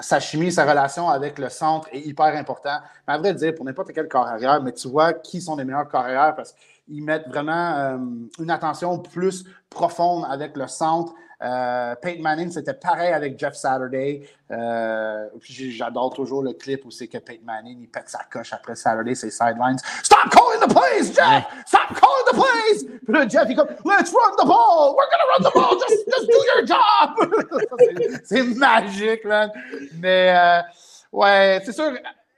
[0.00, 2.78] sa chimie, sa relation avec le centre est hyper important.
[3.06, 4.26] Mais à vrai dire, pour n'importe quel corps
[4.62, 6.54] mais tu vois qui sont les meilleurs corps parce
[6.86, 8.00] qu'ils mettent vraiment
[8.38, 11.12] une attention plus profonde avec le centre.
[11.42, 14.28] Euh, Peyton Manning, c'était pareil avec Jeff Saturday.
[14.50, 18.76] Euh, j'adore toujours le clip où c'est que Peyton Manning, il pète sa coche après
[18.76, 19.78] Saturday, ses sidelines.
[20.02, 21.44] Stop calling the plays, Jeff!
[21.66, 22.84] Stop calling the plays!
[23.04, 24.94] Puis là, Jeff, il comme, let's run the ball!
[24.96, 25.78] We're gonna run the ball!
[25.88, 28.20] Just, just do your job!
[28.24, 29.50] c'est magique, man.
[29.98, 30.62] Mais, euh,
[31.12, 31.92] ouais, c'est sûr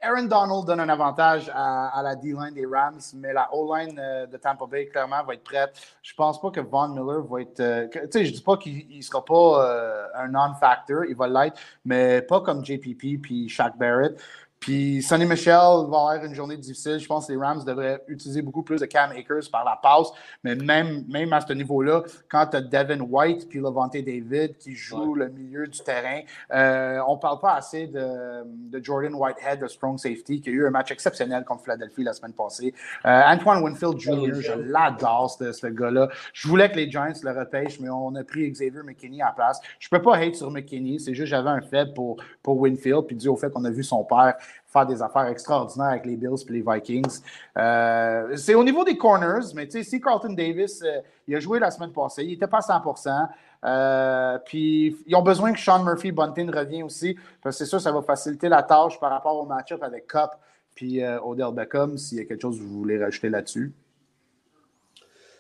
[0.04, 4.36] Aaron Donald donne un avantage à, la D-line des Rams, mais la O-line euh, de
[4.36, 5.72] Tampa Bay, clairement, va être prête.
[6.02, 7.60] Je pense pas que Von Miller va être.
[7.60, 12.22] Euh, tu sais, je dis pas qu'il sera pas un non-factor, il va l'être, mais
[12.22, 14.20] pas comme JPP puis Shaq Barrett.
[14.64, 16.98] Puis Sonny Michel va avoir une journée difficile.
[16.98, 20.10] Je pense que les Rams devraient utiliser beaucoup plus de Cam Akers par la passe.
[20.42, 24.74] Mais même, même à ce niveau-là, quand tu as Devin White puis Levante David qui
[24.74, 29.66] joue le milieu du terrain, euh, on ne parle pas assez de, Jordan Whitehead, de
[29.66, 32.72] strong safety, qui a eu un match exceptionnel contre Philadelphie la semaine passée.
[33.04, 36.08] Euh, Antoine Winfield Jr., je l'adore, ce, gars-là.
[36.32, 39.32] Je voulais que les Giants le repêchent, mais on a pris Xavier McKinney à la
[39.32, 39.60] place.
[39.78, 40.98] Je ne peux pas hate sur McKinney.
[41.00, 43.84] C'est juste j'avais un fait pour, pour Winfield, puis dû au fait qu'on a vu
[43.84, 44.36] son père
[44.66, 47.20] faire des affaires extraordinaires avec les Bills et les Vikings.
[47.56, 51.40] Euh, c'est au niveau des corners, mais tu sais, si Carlton Davis, euh, il a
[51.40, 53.28] joué la semaine passée, il n'était pas à 100%
[53.66, 57.80] euh, puis ils ont besoin que Sean Murphy Bunting revienne aussi, parce que c'est sûr,
[57.80, 60.30] ça va faciliter la tâche par rapport au match-up avec Cup
[60.74, 63.72] puis Odell Beckham, s'il y a quelque chose que vous voulez rajouter là-dessus.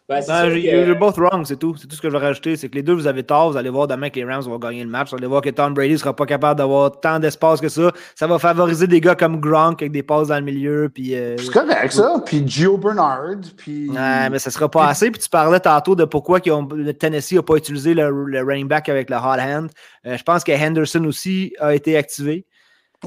[0.06, 0.20] Ben,
[0.54, 1.74] You're both wrong, c'est tout.
[1.78, 2.56] C'est tout ce que je vais rajouter.
[2.56, 3.50] C'est que les deux, vous avez tort.
[3.50, 5.08] Vous allez voir demain que les Rams vont gagner le match.
[5.10, 7.90] Vous allez voir que Tom Brady ne sera pas capable d'avoir tant d'espace que ça.
[8.14, 10.90] Ça va favoriser des gars comme Gronk avec des passes dans le milieu.
[10.92, 12.22] Puis, euh, c'est correct, ça.
[12.26, 13.40] Puis Gio Bernard.
[13.56, 13.88] Puis...
[13.88, 15.10] Ouais, mais ça ne sera pas assez.
[15.10, 19.08] Puis tu parlais tantôt de pourquoi le Tennessee n'a pas utilisé le, running back avec
[19.08, 19.70] le hot hand.
[20.06, 22.44] Euh, je pense que Henderson aussi a été activé.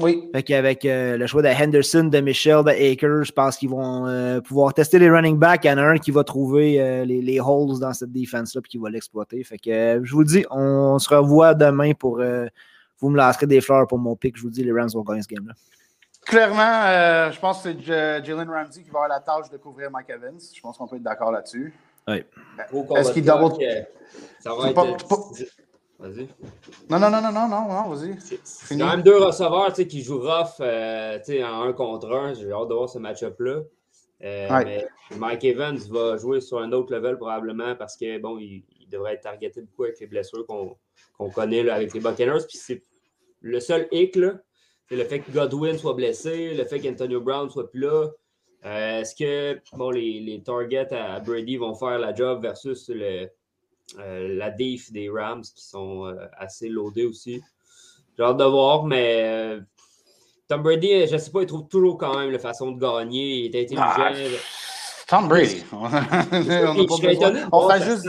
[0.00, 0.28] Oui.
[0.32, 4.06] Fait qu'avec euh, le choix de Henderson, de Michel, de Akers, je pense qu'ils vont
[4.06, 5.64] euh, pouvoir tester les running backs.
[5.64, 8.60] Il y en a un qui va trouver euh, les, les, holes dans cette défense-là
[8.64, 9.42] et qui va l'exploiter.
[9.44, 12.22] Fait que je vous le dis, on se revoit demain pour.
[13.00, 14.36] vous me lancerez des fleurs pour mon pick.
[14.36, 15.54] Je vous dis, les Rams vont gagner ce game-là.
[16.24, 20.10] Clairement, je pense que c'est Jalen Ramsey qui va avoir la tâche de couvrir Mike
[20.10, 20.38] Evans.
[20.54, 21.72] Je pense qu'on peut être d'accord là-dessus.
[22.06, 22.24] Oui.
[22.96, 23.54] Est-ce qu'il double.
[24.40, 25.06] Ça va être.
[25.98, 26.28] Vas-y.
[26.88, 28.16] Non, non, non, non, non, non, vas-y.
[28.44, 32.34] C'est quand même deux receveurs qui jouent rough euh, en un contre un.
[32.34, 33.62] J'ai hâte de voir ce match-up-là.
[34.22, 34.80] Euh,
[35.16, 39.22] Mike Evans va jouer sur un autre level probablement parce que bon, il, devrait être
[39.22, 42.46] targeté beaucoup avec les blessures qu'on connaît là, avec les Buccaneers.
[42.48, 42.84] Puis c'est
[43.40, 44.18] le seul hic,
[44.88, 48.08] c'est le fait que Godwin soit blessé, le fait qu'Antonio Brown soit plus là.
[48.64, 53.28] Euh, est-ce que bon, les, les targets à Brady vont faire la job versus le,
[53.96, 57.42] la def des Rams qui sont euh, assez loadés aussi.
[58.16, 59.60] J'ai hâte de voir, mais euh,
[60.48, 63.44] Tom Brady, je ne sais pas, il trouve toujours quand même la façon de gagner.
[63.44, 63.84] Il est intelligent.
[63.86, 64.12] Ah,
[65.06, 65.64] Tom Brady.
[67.52, 68.08] on, fait juste.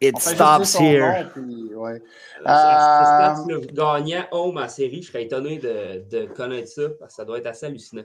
[0.00, 1.30] It stops here.
[1.74, 2.02] ouais.
[2.44, 7.24] le gagnant home à série, je serais étonné de, de connaître ça parce que ça
[7.24, 8.04] doit être assez hallucinant.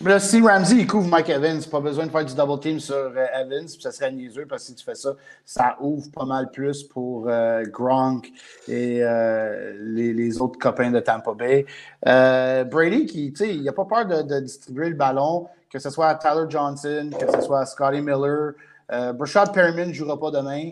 [0.00, 3.26] Mais si Ramsey couvre Mike Evans, pas besoin de faire du double team sur euh,
[3.34, 6.52] Evans, puis ça serait niaiseux parce que si tu fais ça, ça ouvre pas mal
[6.52, 8.30] plus pour euh, Gronk
[8.68, 11.66] et euh, les, autres copains de Tampa Bay.
[12.04, 16.06] Brady, qui, tu sais, il n'a pas peur de, distribuer le ballon, que ce soit
[16.06, 18.52] à Tyler Johnson, que ce soit à Scotty Miller.
[18.88, 20.70] Brashad Perriman ne jouera pas demain.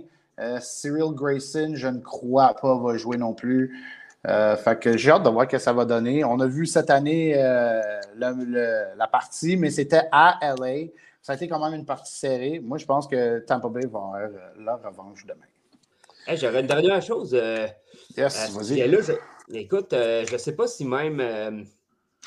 [0.61, 3.74] Cyril Grayson, je ne crois pas, va jouer non plus.
[4.27, 6.24] Euh, fait que j'ai hâte de voir ce que ça va donner.
[6.24, 7.81] On a vu cette année euh,
[8.16, 10.89] la partie, mais c'était à LA.
[11.22, 12.61] Ça a été quand même une partie serrée.
[12.62, 15.47] Moi, je pense que Tampa Bay va avoir euh, leur revanche demain.
[16.37, 17.33] J'aurais une dernière chose.
[18.16, 18.81] yes, vas-y.
[19.55, 21.64] écoute, je ne sais pas si même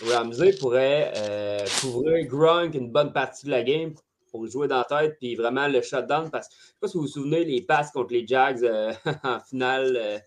[0.01, 1.13] Ramsey pourrait
[1.81, 3.93] couvrir Gronk une bonne partie de la game
[4.31, 6.29] pour jouer dans la tête, puis vraiment le shutdown.
[6.29, 8.63] Parce que je ne sais pas si vous vous souvenez, les passes contre les Jags
[9.23, 10.21] en finale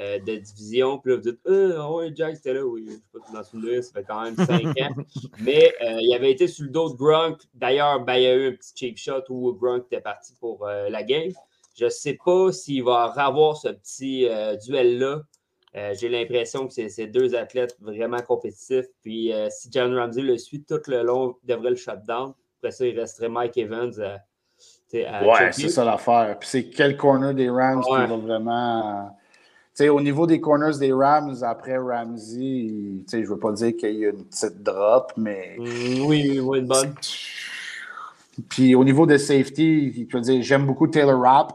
[0.00, 0.98] euh, de division.
[0.98, 2.64] Puis là, vous dites, ah ouais, Jack, c'était là.
[2.64, 4.48] Oui, je ne sais pas si vous en souvenez, ça fait quand même 5
[4.80, 4.94] ans.
[5.40, 7.40] Mais euh, il avait été sur le dos de Gronk.
[7.52, 10.68] D'ailleurs, ben, il y a eu un petit cheap shot où Gronk était parti pour
[10.68, 11.32] euh, la game.
[11.76, 14.28] Je ne sais pas s'il va avoir ce petit
[14.64, 15.22] duel-là.
[15.94, 18.86] J'ai l'impression que c'est deux athlètes vraiment compétitifs.
[19.02, 22.34] Puis si John Ramsey le suit tout le long, il devrait le shutdown.
[22.58, 23.92] Après ça, il resterait Mike Evans.
[24.92, 26.36] ouais, c'est ça l'affaire.
[26.40, 29.16] Puis c'est quel corner des Rams qui va vraiment
[29.86, 34.06] au niveau des corners des Rams, après Ramsey, je ne veux pas dire qu'il y
[34.06, 35.56] a une petite drop, mais.
[35.58, 36.94] Mm, oui, oui, une bonne.
[38.48, 40.08] Puis au niveau de safety,
[40.40, 41.52] j'aime beaucoup Taylor Rapp.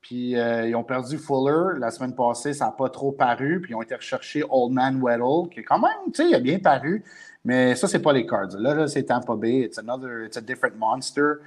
[0.00, 3.60] Puis euh, ils ont perdu Fuller la semaine passée, ça n'a pas trop paru.
[3.60, 6.34] Puis ils ont été rechercher Old Man Weddle, qui est quand même, tu sais, il
[6.36, 7.02] a bien paru.
[7.44, 8.56] Mais ça, c'est pas les Cards.
[8.58, 9.62] Là, là c'est Tampa Bay.
[9.62, 11.40] It's another, it's a different monster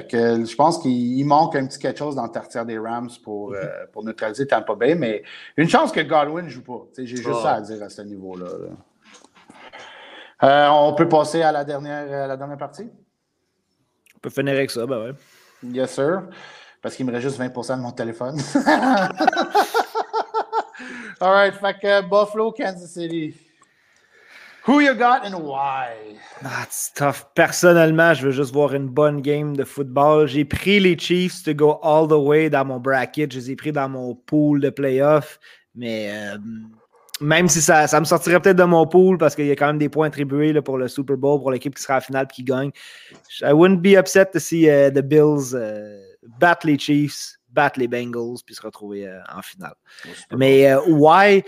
[0.00, 3.50] que, je pense qu'il manque un petit quelque chose dans le tertiaire des Rams pour,
[3.50, 3.56] mhm.
[3.56, 5.22] euh, pour neutraliser Tampa Bay, mais
[5.56, 6.86] une chance que Godwin ne joue pas.
[6.96, 8.46] J'ai juste ça à dire à ce niveau-là.
[10.42, 12.90] Euh, on peut passer à la dernière, la dernière partie?
[14.16, 15.12] On peut finir avec ça, ben ouais.
[15.64, 16.22] Yes, sir.
[16.80, 18.36] Parce qu'il me reste juste 20% de mon téléphone.
[21.20, 23.36] All right, fait que Buffalo, Kansas City.
[24.64, 26.16] Who you got and why?
[26.44, 27.26] Ah, c'est tough.
[27.34, 30.28] Personnellement, je veux juste voir une bonne game de football.
[30.28, 33.32] J'ai pris les Chiefs to go all the way dans mon bracket.
[33.32, 35.40] Je les ai pris dans mon pool de playoff.
[35.74, 36.38] Mais euh,
[37.20, 39.66] même si ça, ça me sortirait peut-être de mon pool parce qu'il y a quand
[39.66, 42.26] même des points attribués là, pour le Super Bowl, pour l'équipe qui sera la finale
[42.30, 42.70] et qui gagne.
[43.40, 45.98] I wouldn't be upset to see uh, the Bills uh,
[46.38, 49.74] battre les Chiefs, battre les Bengals puis se retrouver uh, en finale.
[50.30, 51.42] Mais why?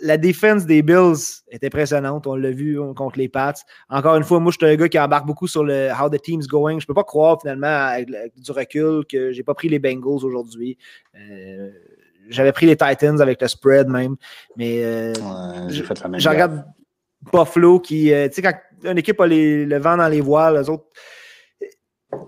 [0.00, 2.26] La défense des Bills est impressionnante.
[2.26, 3.54] On l'a vu contre les Pats.
[3.88, 6.20] Encore une fois, moi, je suis un gars qui embarque beaucoup sur le how the
[6.22, 6.78] team's going.
[6.78, 10.78] Je peux pas croire finalement, avec, du recul, que j'ai pas pris les Bengals aujourd'hui.
[11.16, 11.70] Euh,
[12.28, 14.16] j'avais pris les Titans avec le spread même.
[14.56, 16.64] Mais euh, ouais, j'ai fait la même je regarde
[17.32, 18.54] Buffalo qui, euh, tu sais, quand
[18.84, 20.86] une équipe a les, le vent dans les voiles, les autres.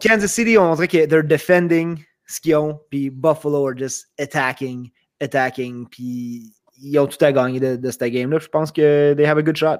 [0.01, 4.91] Kansas City, on dirait que they're defending ce qu'ils ont, puis Buffalo are just attacking,
[5.21, 8.39] attacking, puis ils ont tout à gagner de, de cette game-là.
[8.39, 9.79] Je pense que they have a good shot.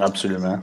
[0.00, 0.60] Absolument.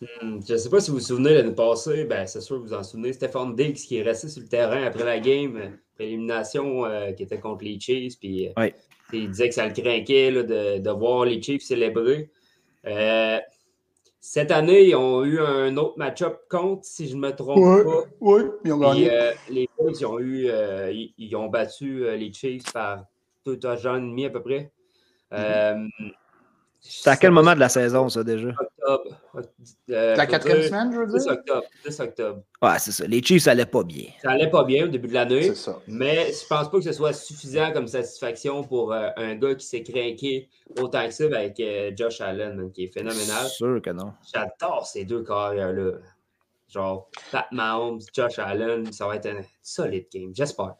[0.00, 2.68] Hmm, je ne sais pas si vous vous souvenez l'année passée, ben, c'est sûr que
[2.68, 6.84] vous en souvenez, Stéphane Diggs qui est resté sur le terrain après la game, l'élimination
[6.84, 8.74] euh, qui était contre les Chiefs, puis euh, oui.
[9.14, 12.30] il disait que ça le craquait là, de, de, voir les Chiefs célébrer.
[12.86, 13.38] Euh,
[14.20, 17.84] cette année, ils ont eu un autre match-up contre, si je ne me trompe ouais,
[17.84, 18.04] pas.
[18.20, 19.10] Oui, ils ont gagné.
[19.48, 20.48] Les ils ont, eu,
[20.92, 23.04] ils, ils, ont battu les Chiefs par
[23.46, 24.72] tout un genre et demi à peu près.
[25.30, 25.38] Mhm.
[25.38, 25.88] Euh,
[26.88, 28.48] c'est à quel moment de la saison, ça, déjà?
[28.48, 29.16] Octobre.
[29.90, 31.18] Euh, la quatrième dire, semaine, je veux dire?
[31.18, 31.62] 10 octobre.
[31.84, 32.42] 10 octobre.
[32.62, 33.06] Ouais, c'est ça.
[33.06, 34.04] Les Chiefs, ça allait pas bien.
[34.22, 35.42] Ça allait pas bien au début de l'année.
[35.42, 35.80] C'est ça.
[35.88, 39.66] Mais je pense pas que ce soit suffisant comme satisfaction pour euh, un gars qui
[39.66, 43.42] s'est craqué autant que ça avec euh, Josh Allen, qui est phénoménal.
[43.42, 44.12] C'est sûr que non.
[44.32, 45.92] J'adore ces deux carrières-là.
[46.68, 50.30] Genre, Pat Mahomes, Josh Allen, ça va être un solide game.
[50.34, 50.74] J'espère.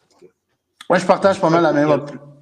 [0.89, 2.36] Moi, je partage pas mal la même opinion.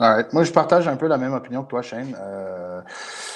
[0.00, 0.32] Right.
[0.32, 2.16] Moi, je partage un peu la même opinion que toi, Shane.
[2.20, 2.80] Euh,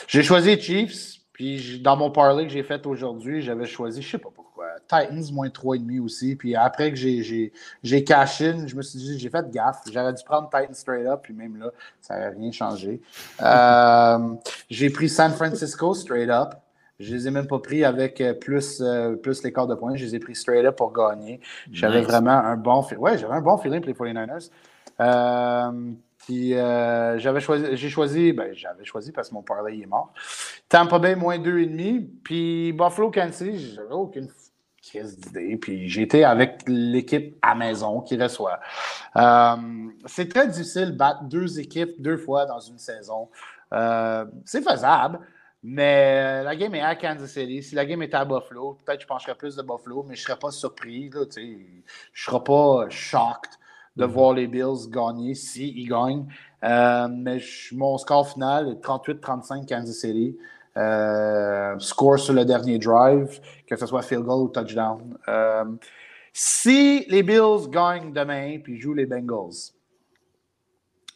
[0.06, 4.18] j'ai choisi Chiefs, puis dans mon parlay que j'ai fait aujourd'hui, j'avais choisi, je sais
[4.18, 6.36] pas pourquoi, Titans moins 3,5 aussi.
[6.36, 9.80] Puis après que j'ai cash in, je me suis dit, j'ai fait gaffe.
[9.92, 13.00] J'aurais dû prendre Titans straight up, puis même là, ça n'avait rien changé.
[13.40, 14.34] Euh,
[14.70, 16.54] j'ai pris San Francisco straight up.
[17.03, 19.96] Je les ai même pas pris avec plus, euh, plus l'écart de points.
[19.96, 21.40] Je les ai pris straight up pour gagner.
[21.70, 22.09] J'avais nice.
[22.09, 23.03] vraiment un bon feeling.
[23.03, 24.50] Ouais, j'avais un bon feeling pour les 49ers.
[25.00, 29.86] Euh, puis euh, j'avais choisi, j'ai choisi, ben j'avais choisi parce que mon parlay est
[29.86, 30.12] mort.
[30.68, 32.07] Tampa Bay moins 2,5.
[32.22, 34.28] Puis Buffalo Kansas, j'avais aucune
[34.80, 35.57] crise d'idée.
[35.57, 38.61] Puis j'étais avec l'équipe à maison qui reçoit.
[39.16, 39.57] Euh,
[40.07, 43.28] c'est très difficile de battre deux équipes deux fois dans une saison.
[43.72, 45.20] Euh, c'est faisable.
[45.62, 47.62] Mais la game est à Kansas City.
[47.62, 50.22] Si la game était à Buffalo, peut-être que je pencherais plus de Buffalo, mais je
[50.22, 51.08] ne serais pas surpris.
[51.10, 51.56] Là, je ne
[52.14, 53.52] serais pas shocked
[53.96, 54.12] de mm -hmm.
[54.12, 56.26] voir les Bills gagner s'ils si gagnent.
[56.64, 60.36] Euh, mais je, mon score final est 38-35 Kansas City.
[60.76, 65.18] Euh, score sur le dernier drive, que ce soit field goal ou touchdown.
[65.28, 65.64] Euh,
[66.32, 69.72] si les Bills gagnent demain puis jouent les Bengals,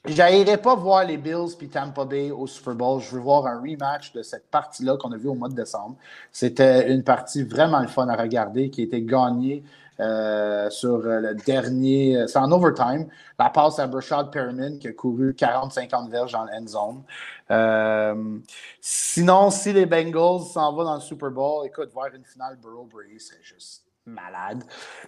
[0.09, 3.01] J'aillerais pas voir les Bills puis Tampa Bay au Super Bowl.
[3.01, 5.97] Je veux voir un rematch de cette partie-là qu'on a vu au mois de décembre.
[6.31, 9.65] C'était une partie vraiment fun à regarder qui été gagnée
[9.99, 12.25] euh, sur le dernier.
[12.29, 13.09] C'est en overtime.
[13.37, 17.03] La passe à Brashad Perriman qui a couru 40-50 verges dans l'end zone.
[17.51, 18.39] Euh,
[18.81, 23.19] sinon, si les Bengals s'en vont dans le Super Bowl, écoute, voir une finale Burrow-Brady,
[23.19, 24.63] c'est juste malade.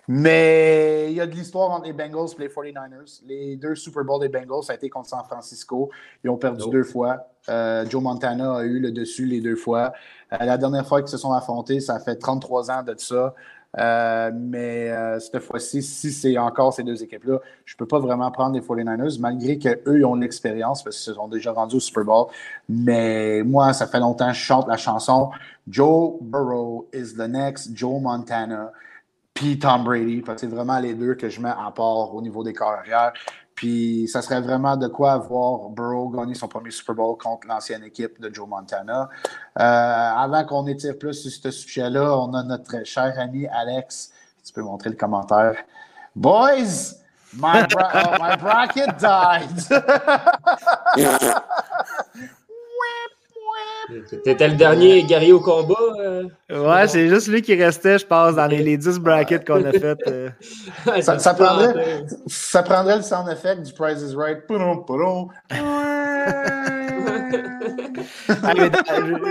[0.09, 3.21] Mais il y a de l'histoire entre les Bengals et les 49ers.
[3.27, 5.91] Les deux Super Bowl des Bengals, ça a été contre San Francisco.
[6.25, 6.71] Ils ont perdu oh.
[6.71, 7.29] deux fois.
[7.49, 9.93] Euh, Joe Montana a eu le dessus les deux fois.
[10.33, 13.35] Euh, la dernière fois qu'ils se sont affrontés, ça fait 33 ans de ça.
[13.79, 14.91] Euh, mais
[15.21, 18.63] cette fois-ci, si c'est encore ces deux équipes-là, je ne peux pas vraiment prendre les
[18.63, 22.27] 49ers, malgré qu'eux ont l'expérience, parce qu'ils se sont déjà rendus au Super Bowl.
[22.69, 25.31] Mais moi, ça fait longtemps que je chante la chanson
[25.69, 28.73] Joe Burrow is the next Joe Montana
[29.39, 32.21] puis Tom Brady, parce que c'est vraiment les deux que je mets à part au
[32.21, 33.13] niveau des carrières.
[33.55, 37.85] Puis ça serait vraiment de quoi voir Burrow gagner son premier Super Bowl contre l'ancienne
[37.85, 39.09] équipe de Joe Montana.
[39.57, 44.13] Euh, avant qu'on étire plus sur ce sujet-là, on a notre cher ami Alex.
[44.45, 45.55] Tu peux montrer le commentaire.
[46.17, 46.97] Boys,
[47.35, 49.69] my, oh, my bracket died.
[54.25, 55.75] T'étais le dernier guerrier au combat?
[55.99, 59.65] Euh, ouais, c'est juste lui qui restait, je pense, dans les, les 10 brackets qu'on
[59.65, 59.99] a fait.
[60.07, 60.29] Euh.
[61.01, 64.39] ça, ça, prendrait, ça prendrait le sound effect du Price is Right.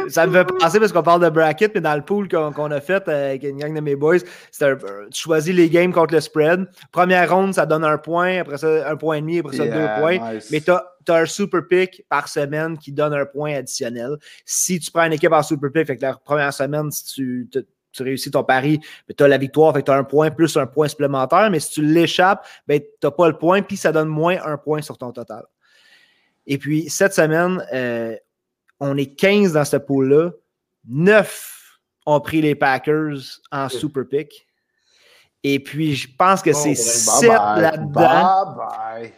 [0.09, 2.73] ça me fait penser parce qu'on parle de bracket, mais dans le pool qu'on qu
[2.73, 4.17] a fait avec une gang de mes boys,
[4.61, 4.75] un,
[5.11, 6.65] tu choisis les games contre le spread.
[6.91, 9.75] Première ronde, ça donne un point, après ça, un point et demi, après ça, yeah,
[9.95, 10.33] deux points.
[10.33, 10.49] Nice.
[10.51, 10.71] Mais tu
[11.07, 14.17] tu as un super pick par semaine qui donne un point additionnel.
[14.43, 17.49] Si tu prends une équipe en super pick, fait que la première semaine, si tu,
[17.93, 18.81] tu réussis ton pari,
[19.17, 21.71] tu as la victoire, fait tu as un point plus un point supplémentaire, mais si
[21.71, 24.97] tu l'échappes, ben, tu n'as pas le point, puis ça donne moins un point sur
[24.97, 25.45] ton total.
[26.45, 28.15] Et puis, cette semaine, euh,
[28.81, 30.31] on est 15 dans ce pool-là.
[30.89, 34.47] 9 ont pris les Packers en super pick.
[35.49, 38.57] Et puis, je pense que c'est 7 là-dedans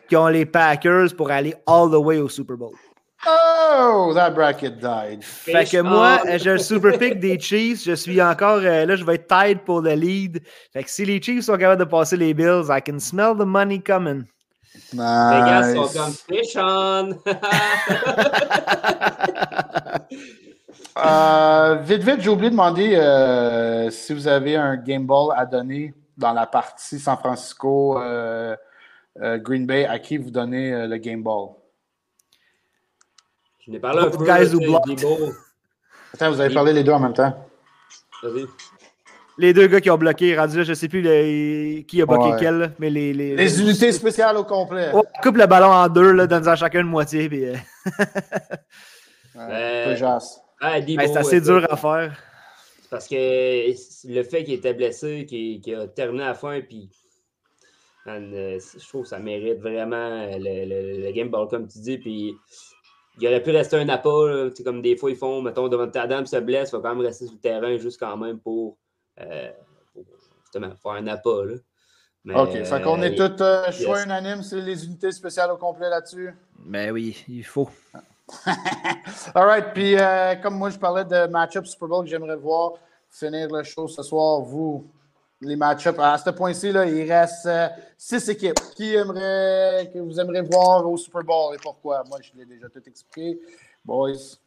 [0.07, 2.75] qui ont les Packers pour aller all the way au Super Bowl.
[3.27, 5.23] Oh, that bracket died.
[5.23, 7.83] Fait que moi, j'ai un super pick des Chiefs.
[7.83, 10.43] Je suis encore, euh, là, je vais être tied pour le lead.
[10.71, 13.45] Fait que si les Chiefs sont capables de passer les Bills, I can smell the
[13.45, 14.25] money coming.
[14.93, 14.93] Nice.
[14.93, 17.17] Les gars sont comme fish on.
[21.03, 25.43] euh, vite, vite, j'ai oublié de demander euh, si vous avez un game ball à
[25.45, 28.55] donner dans la partie San Francisco euh,
[29.21, 29.85] euh, Green Bay.
[29.85, 31.49] À qui vous donnez le game ball?
[33.65, 34.23] Je n'ai parlé un peu.
[34.23, 34.77] Guys who
[36.13, 37.33] Attends, vous avez parlé les deux en même temps.
[38.23, 38.45] Vas-y
[39.39, 41.01] les deux gars qui ont bloqué, rendu là, je ne sais plus
[41.87, 44.91] qui a bloqué quel, mais les, les, les, unités spéciales au complet.
[44.93, 47.29] On coupe le ballon en deux, là, donnant chacun une moitié.
[47.29, 47.55] Puis, euh...
[49.35, 49.95] ouais,
[51.07, 52.17] c'est assez dur à faire.
[52.89, 56.89] Parce que le fait qu'il était blessé, qu'il a terminé à la fin, puis
[58.07, 61.97] euh, je trouve que ça mérite vraiment le, le, game ball, comme tu dis.
[61.97, 62.35] Puis
[63.19, 66.37] il aurait pu rester un appât, comme des fois ils font, mettons, devant Adam se
[66.37, 68.77] blesse, il va quand même rester sur le terrain juste quand même pour
[69.19, 69.51] euh,
[69.93, 70.05] pour
[70.41, 71.45] justement faire un appât.
[71.45, 72.43] Là.
[72.43, 72.63] OK.
[72.63, 76.33] Fait qu'on est tous euh, choix unanimes sur les unités spéciales au complet là-dessus?
[76.65, 77.69] Ben oui, il faut.
[79.35, 79.73] All right.
[79.73, 82.73] Puis, euh, comme moi, je parlais de match-up Super Bowl que j'aimerais voir
[83.09, 84.85] finir le show ce soir, vous,
[85.41, 85.97] les match-ups.
[85.99, 87.49] À ce point-ci, là, il reste
[87.97, 88.59] six équipes.
[88.75, 92.03] Qui aimerait, que vous aimeriez voir au Super Bowl et pourquoi?
[92.07, 93.39] Moi, je l'ai déjà tout expliqué.
[93.83, 94.37] Boys.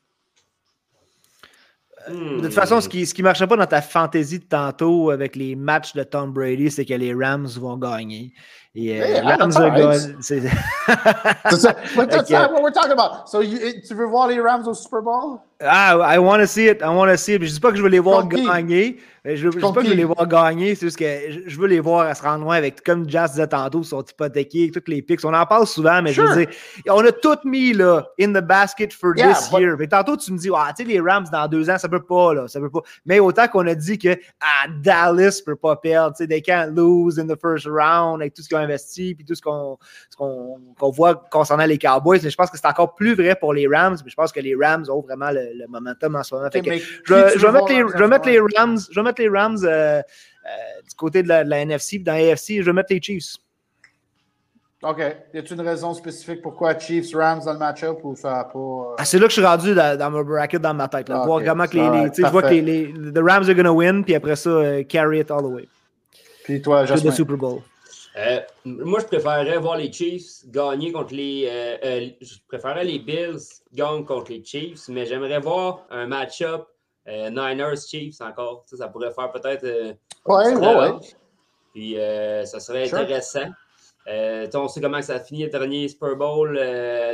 [2.09, 5.55] De toute façon, ce qui ne marchait pas dans ta fantaisie de tantôt avec les
[5.55, 8.32] matchs de Tom Brady, c'est que les Rams vont gagner.
[8.74, 9.98] Et euh, Rams gagné.
[10.20, 10.48] C'est ça.
[11.44, 11.64] That's
[11.96, 13.28] what we're talking about.
[13.28, 15.40] So, tu veux voir les Rams au Super Bowl?
[15.65, 16.81] Ah, I want to see it.
[16.83, 17.43] I want to see it.
[17.43, 18.99] Je dis pas que je veux les voir gagner.
[19.25, 20.75] Je ne dis pas que je veux les voir gagner.
[20.75, 21.05] C'est juste que
[21.47, 24.73] je veux les voir à se rendre loin avec, comme Jazz disait tantôt, sont hypothéqués,
[24.73, 25.25] tous les picks.
[25.25, 26.49] On en parle souvent, mais je veux dire,
[26.89, 29.77] on a tout mis là, in the basket for this year.
[29.79, 32.03] Mais tantôt, tu me dis, ah, tu sais, les Rams dans deux ans, ça peut
[32.03, 32.49] pas, là.
[32.49, 32.81] Ça peut pas.
[33.07, 36.17] Mais autant qu'on a dit que ah, Dallas peut pas perdre.
[36.17, 39.15] Tu sais, they can't lose in the first round avec tout ce qu'ils ont investi
[39.15, 39.79] puis tout ce qu'on
[40.17, 42.19] qu'on voit concernant les Cowboys.
[42.25, 43.99] Mais je pense que c'est encore plus vrai pour les Rams.
[44.05, 46.48] Mais je pense que les Rams ont vraiment le le momentum en ce moment.
[46.53, 49.59] je, je, vais mettre les, je, vais mettre les, Rams, je vais mettre les Rams
[49.64, 50.03] euh, euh,
[50.88, 51.98] du côté de la, de la NFC.
[51.98, 53.36] Dans l'AFC, je vais mettre les Chiefs.
[54.82, 54.98] OK.
[54.98, 58.59] Y a-t-il une raison spécifique pourquoi Chiefs, Rams dans le match-up ou ça pas.
[58.59, 58.94] Euh?
[58.98, 61.09] Ah, c'est là que je suis rendu dans, dans mon bracket dans ma tête.
[61.09, 61.24] Là.
[61.24, 63.72] Voir comment que les, right, je vois que les, les the Rams are going to
[63.72, 65.68] win, puis après ça, carry it all the way.
[66.44, 67.12] Puis toi, Jasmin?
[67.12, 67.62] Super Bowl.
[68.17, 71.49] Euh, moi, je préférerais voir les Chiefs gagner contre les.
[71.49, 73.41] Euh, euh, je préférerais les Bills
[73.73, 76.67] gagner contre les Chiefs, mais j'aimerais voir un match-up
[77.07, 78.65] Niners-Chiefs encore.
[78.67, 79.65] Ça, ça pourrait faire peut-être.
[80.27, 80.91] ouais, ouais, ouais.
[81.73, 81.97] Puis
[82.47, 83.49] ça serait intéressant.
[84.07, 86.55] on sait comment ça a fini le dernier Super Bowl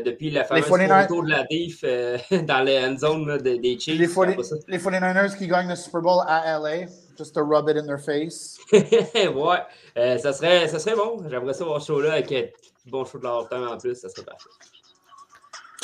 [0.05, 1.83] depuis la fameuse photo de la diff
[2.47, 3.99] dans les end zone des Chiefs.
[3.99, 4.37] Les, 40,
[4.67, 6.87] les 49ers qui gagnent le Super Bowl à LA
[7.19, 8.59] just to rub it in their face.
[8.73, 9.59] ouais,
[9.97, 11.23] euh, ça, serait, ça serait bon.
[11.29, 12.45] J'aimerais ça voir ce show-là avec un
[12.87, 14.49] bon show de la time en plus, ça serait parfait.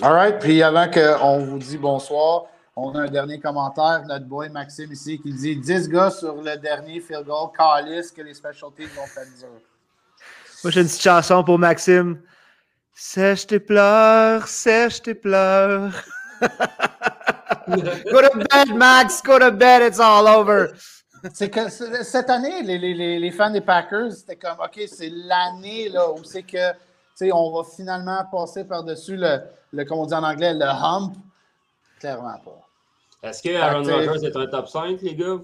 [0.03, 2.45] All right, puis avant qu'on vous dise bonsoir,
[2.77, 4.05] on a un dernier commentaire.
[4.07, 7.51] Notre boy Maxime ici qui dit 10 gars sur le dernier field goal.
[7.57, 9.49] Calice que les special teams vont faire dur.
[10.63, 12.21] Moi, j'ai une petite chanson pour Maxime.
[12.95, 15.93] Sèche tes pleurs, sèche tes pleurs.
[16.41, 19.21] go to bed, Max.
[19.21, 19.83] Go to bed.
[19.83, 20.75] It's all over
[21.33, 25.89] c'est que cette année, les, les, les, fans des Packers, c'était comme, OK, c'est l'année
[25.89, 26.79] là, où c'est que, tu
[27.15, 29.39] sais, on va finalement passer par-dessus le,
[29.73, 31.15] le, comme on dit en anglais, le hump.
[31.99, 33.29] Clairement pas.
[33.29, 35.39] Est-ce que Aaron Rodgers est un top 5, les gars?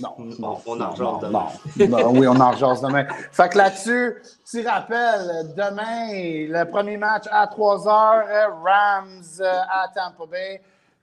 [0.00, 1.46] non, non, on en non, demain.
[1.88, 3.06] Non, oui, on en rejase demain.
[3.30, 4.16] Fait que là-dessus,
[4.50, 10.60] tu rappelles, demain, le premier match à 3 h, Rams à Tampa Bay.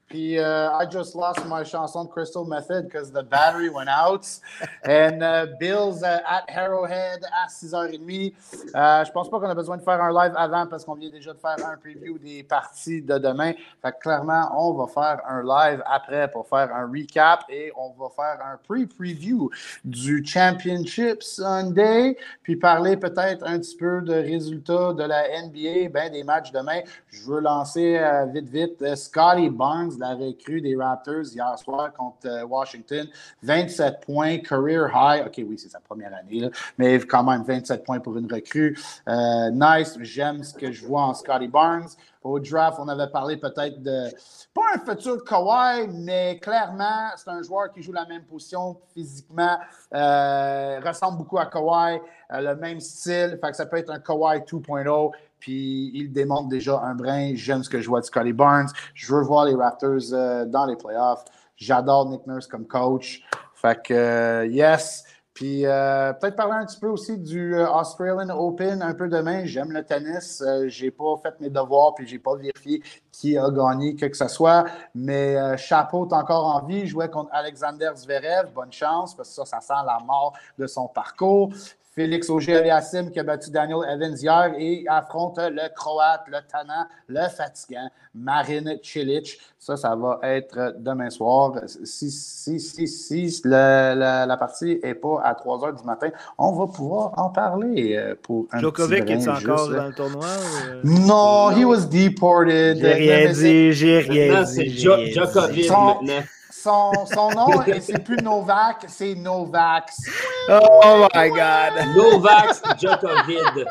[0.07, 4.25] Puis uh, I just lost my chanson Crystal Method because the battery went out.
[4.83, 8.33] And uh, Bills uh, at Arrowhead à 6h30.
[8.73, 11.09] Uh, je pense pas qu'on a besoin de faire un live avant parce qu'on vient
[11.09, 13.53] déjà de faire un preview des parties de demain.
[13.81, 17.89] Fait que clairement, on va faire un live après pour faire un recap et on
[18.01, 19.49] va faire un pre-preview
[19.83, 22.17] du Championship Sunday.
[22.43, 26.79] Puis parler peut-être un petit peu de résultats de la NBA, ben des matchs demain.
[27.09, 31.93] Je veux lancer euh, vite, vite euh, Scotty Barnes la recrue des Raptors hier soir
[31.93, 33.07] contre euh, Washington.
[33.43, 35.25] 27 points, career high.
[35.25, 38.77] OK, oui, c'est sa première année, mais quand même 27 points pour une recrue.
[39.07, 41.89] Euh, nice, j'aime ce que je vois en Scotty Barnes.
[42.23, 44.09] Au draft, on avait parlé peut-être de,
[44.53, 49.57] pas un futur Kawhi, mais clairement, c'est un joueur qui joue la même position physiquement,
[49.93, 54.39] euh, ressemble beaucoup à Kawhi, le même style, fait que ça peut être un Kawhi
[54.39, 57.31] 2.0 puis il démontre déjà un brin.
[57.35, 58.69] J'aime ce que je vois de Scotty Barnes.
[58.93, 61.25] Je veux voir les Raptors euh, dans les playoffs.
[61.55, 63.23] J'adore Nick Nurse comme coach.
[63.53, 65.03] Fait que, euh, yes.
[65.33, 69.45] Puis euh, peut-être parler un petit peu aussi du Australian Open un peu demain.
[69.45, 70.43] J'aime le tennis.
[70.65, 72.81] J'ai pas fait mes devoirs puis j'ai pas vérifié
[73.11, 74.65] qui a gagné, que que ce soit.
[74.95, 76.87] Mais Chapeau encore en vie.
[76.87, 78.51] Jouait contre Alexander Zverev.
[78.51, 81.51] Bonne chance parce que ça, ça sent la mort de son parcours.
[81.97, 87.27] Félix Auger-Aliassime qui a battu Daniel Evans hier et affronte le Croate, le Tannant, le
[87.27, 89.39] fatigant, Marin Cilic.
[89.57, 91.53] Ça, ça va être demain soir.
[91.65, 96.09] Si, si, si, si le- la, la partie n'est pas à 3 h du matin,
[96.37, 99.93] on va pouvoir en parler euh, pour un Djokovic petit est encore juste, dans le
[99.93, 100.21] tournoi?
[100.21, 100.81] ou, euh?
[100.83, 102.77] Non, he was deported.
[102.77, 104.77] J'ai rien dit, j'ai rien Maintenant, dit.
[104.77, 106.23] Djokovic maintenant.
[106.67, 110.01] Son, son nom, et c'est plus Novak, c'est Novax.
[110.49, 111.95] Oh my god!
[111.95, 113.65] Novax Djokovic.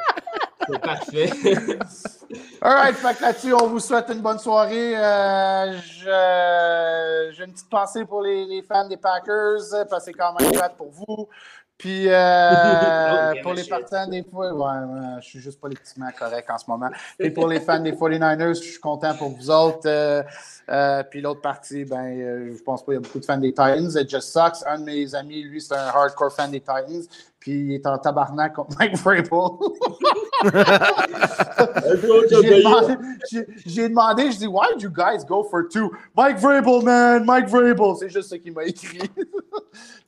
[0.66, 1.30] C'est parfait.
[2.62, 4.94] All right, fait là-dessus, on vous souhaite une bonne soirée.
[4.96, 5.78] Euh,
[7.32, 9.58] J'ai une petite pensée pour les, les fans des Packers,
[9.90, 11.28] parce que c'est quand même plate pour vous.
[11.78, 16.64] Puis euh, pour les partisans des fois, ouais, je suis juste politiquement correct en ce
[16.68, 16.90] moment.
[17.18, 19.86] Et pour les fans des 49ers, je suis content pour vous autres.
[19.86, 20.22] Euh,
[20.70, 23.50] euh, puis l'autre partie, ben, je pense pas qu'il y a beaucoup de fans des
[23.50, 23.90] Titans.
[23.94, 24.66] It just sucks.
[24.66, 27.04] Un de mes amis, lui, c'est un hardcore fan des Titans.
[27.38, 29.28] Puis il est en tabarnak contre Mike Vrabel.
[32.30, 32.94] J'ai demandé,
[33.30, 35.90] j'ai- j'ai demandé, je dis, why did you guys go for two?
[36.16, 37.94] Mike Vrabel, man, Mike Vrabel.
[37.98, 38.98] C'est juste ce qu'il m'a écrit.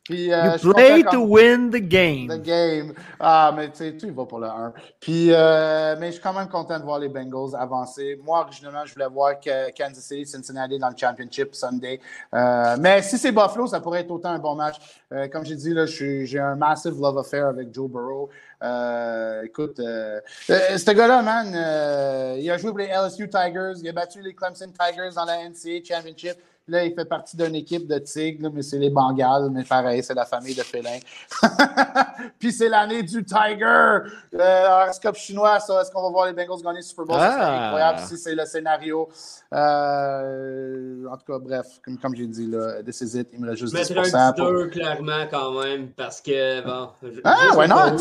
[0.04, 2.28] Puis, euh, You play to win the game.
[2.28, 2.94] The game.
[3.20, 4.72] Ah, mais tu sais, tu vas pour le 1.
[4.98, 8.18] Puis, euh, mais je suis quand même content de voir les Bengals avancer.
[8.24, 12.00] Moi, originalement, je voulais voir que Kansas City, Cincinnati dans le Championship Sunday.
[12.34, 14.76] Euh, mais si c'est Buffalo, ça pourrait être autant un bon match.
[15.12, 18.30] Euh, comme j'ai dit, là, j'ai un massive love affair avec Joe Burrow.
[18.62, 23.74] Euh, écoute, euh, euh, ce gars-là, man, euh, il a joué pour les LSU Tigers,
[23.80, 26.34] il a battu les Clemson Tigers dans la NCAA Championship.
[26.70, 30.12] Là, il fait partie d'une équipe de Tigres, mais c'est les Bengals, mais pareil, c'est
[30.12, 30.98] la famille de félins.
[32.38, 34.00] Puis c'est l'année du Tiger.
[34.34, 35.80] Euh, horoscope chinois, ça.
[35.80, 37.16] Est-ce qu'on va voir les Bengals gagner le Super Bowl?
[37.18, 37.64] Ah.
[37.68, 39.08] incroyable si c'est le scénario.
[39.54, 43.28] Euh, en tout cas, bref, comme, comme j'ai dit, là, this is it.
[43.32, 46.20] Il me reste juste Je 10 mettrais un petit pour- 2 clairement quand même parce
[46.20, 46.90] que bon.
[47.02, 47.96] je- Ah, why not?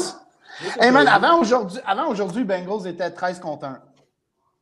[0.80, 3.80] Hey man, avant aujourd'hui, avant aujourd'hui, Bengals était 13 contre 1.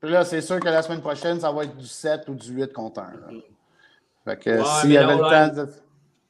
[0.01, 2.51] Puis là, c'est sûr que la semaine prochaine, ça va être du 7 ou du
[2.53, 3.03] 8 contre 1.
[3.03, 3.37] là.
[4.25, 5.69] Fait que Ouais, s'il y avait le temps de.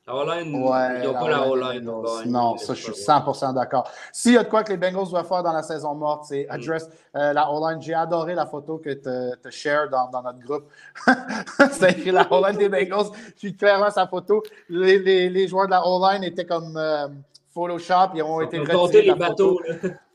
[0.08, 1.92] La O-line, Ouais, ils n'ont pas la O-line
[2.28, 3.90] Non, ça, je suis pas 100% d'accord.
[4.12, 6.46] S'il y a de quoi que les Bengals doivent faire dans la saison morte, c'est
[6.48, 6.52] Mm.
[6.54, 7.82] address euh, la O-line.
[7.82, 10.66] J'ai adoré la photo que tu as share dans, dans notre groupe.
[11.72, 13.08] c'est écrit la O-line des Bengals.
[13.36, 17.08] Puis clairement, sa photo, les, les, les joueurs de la O-line étaient comme euh,
[17.56, 18.12] Photoshop.
[18.16, 19.62] Ils ont été retirés de la photo.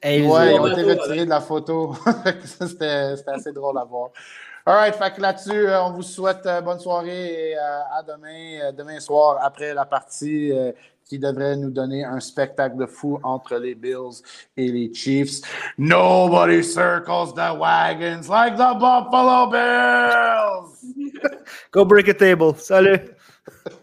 [0.02, 1.24] Hey, Ouais, ils ont été retirés avec.
[1.24, 1.94] de la photo.
[2.44, 4.10] C'était c'était assez drôle à voir.
[4.66, 8.02] All right, fait que là-dessus, euh, on vous souhaite euh, bonne soirée et euh, à
[8.02, 10.52] demain, demain soir après la partie
[11.06, 14.22] qui devrait nous donner un spectacle de fou entre les Bills
[14.56, 15.40] et les Chiefs.
[15.78, 20.84] Nobody circles the wagons like the Buffalo Bills!
[21.72, 22.54] Go break a table.
[22.58, 23.00] Salut!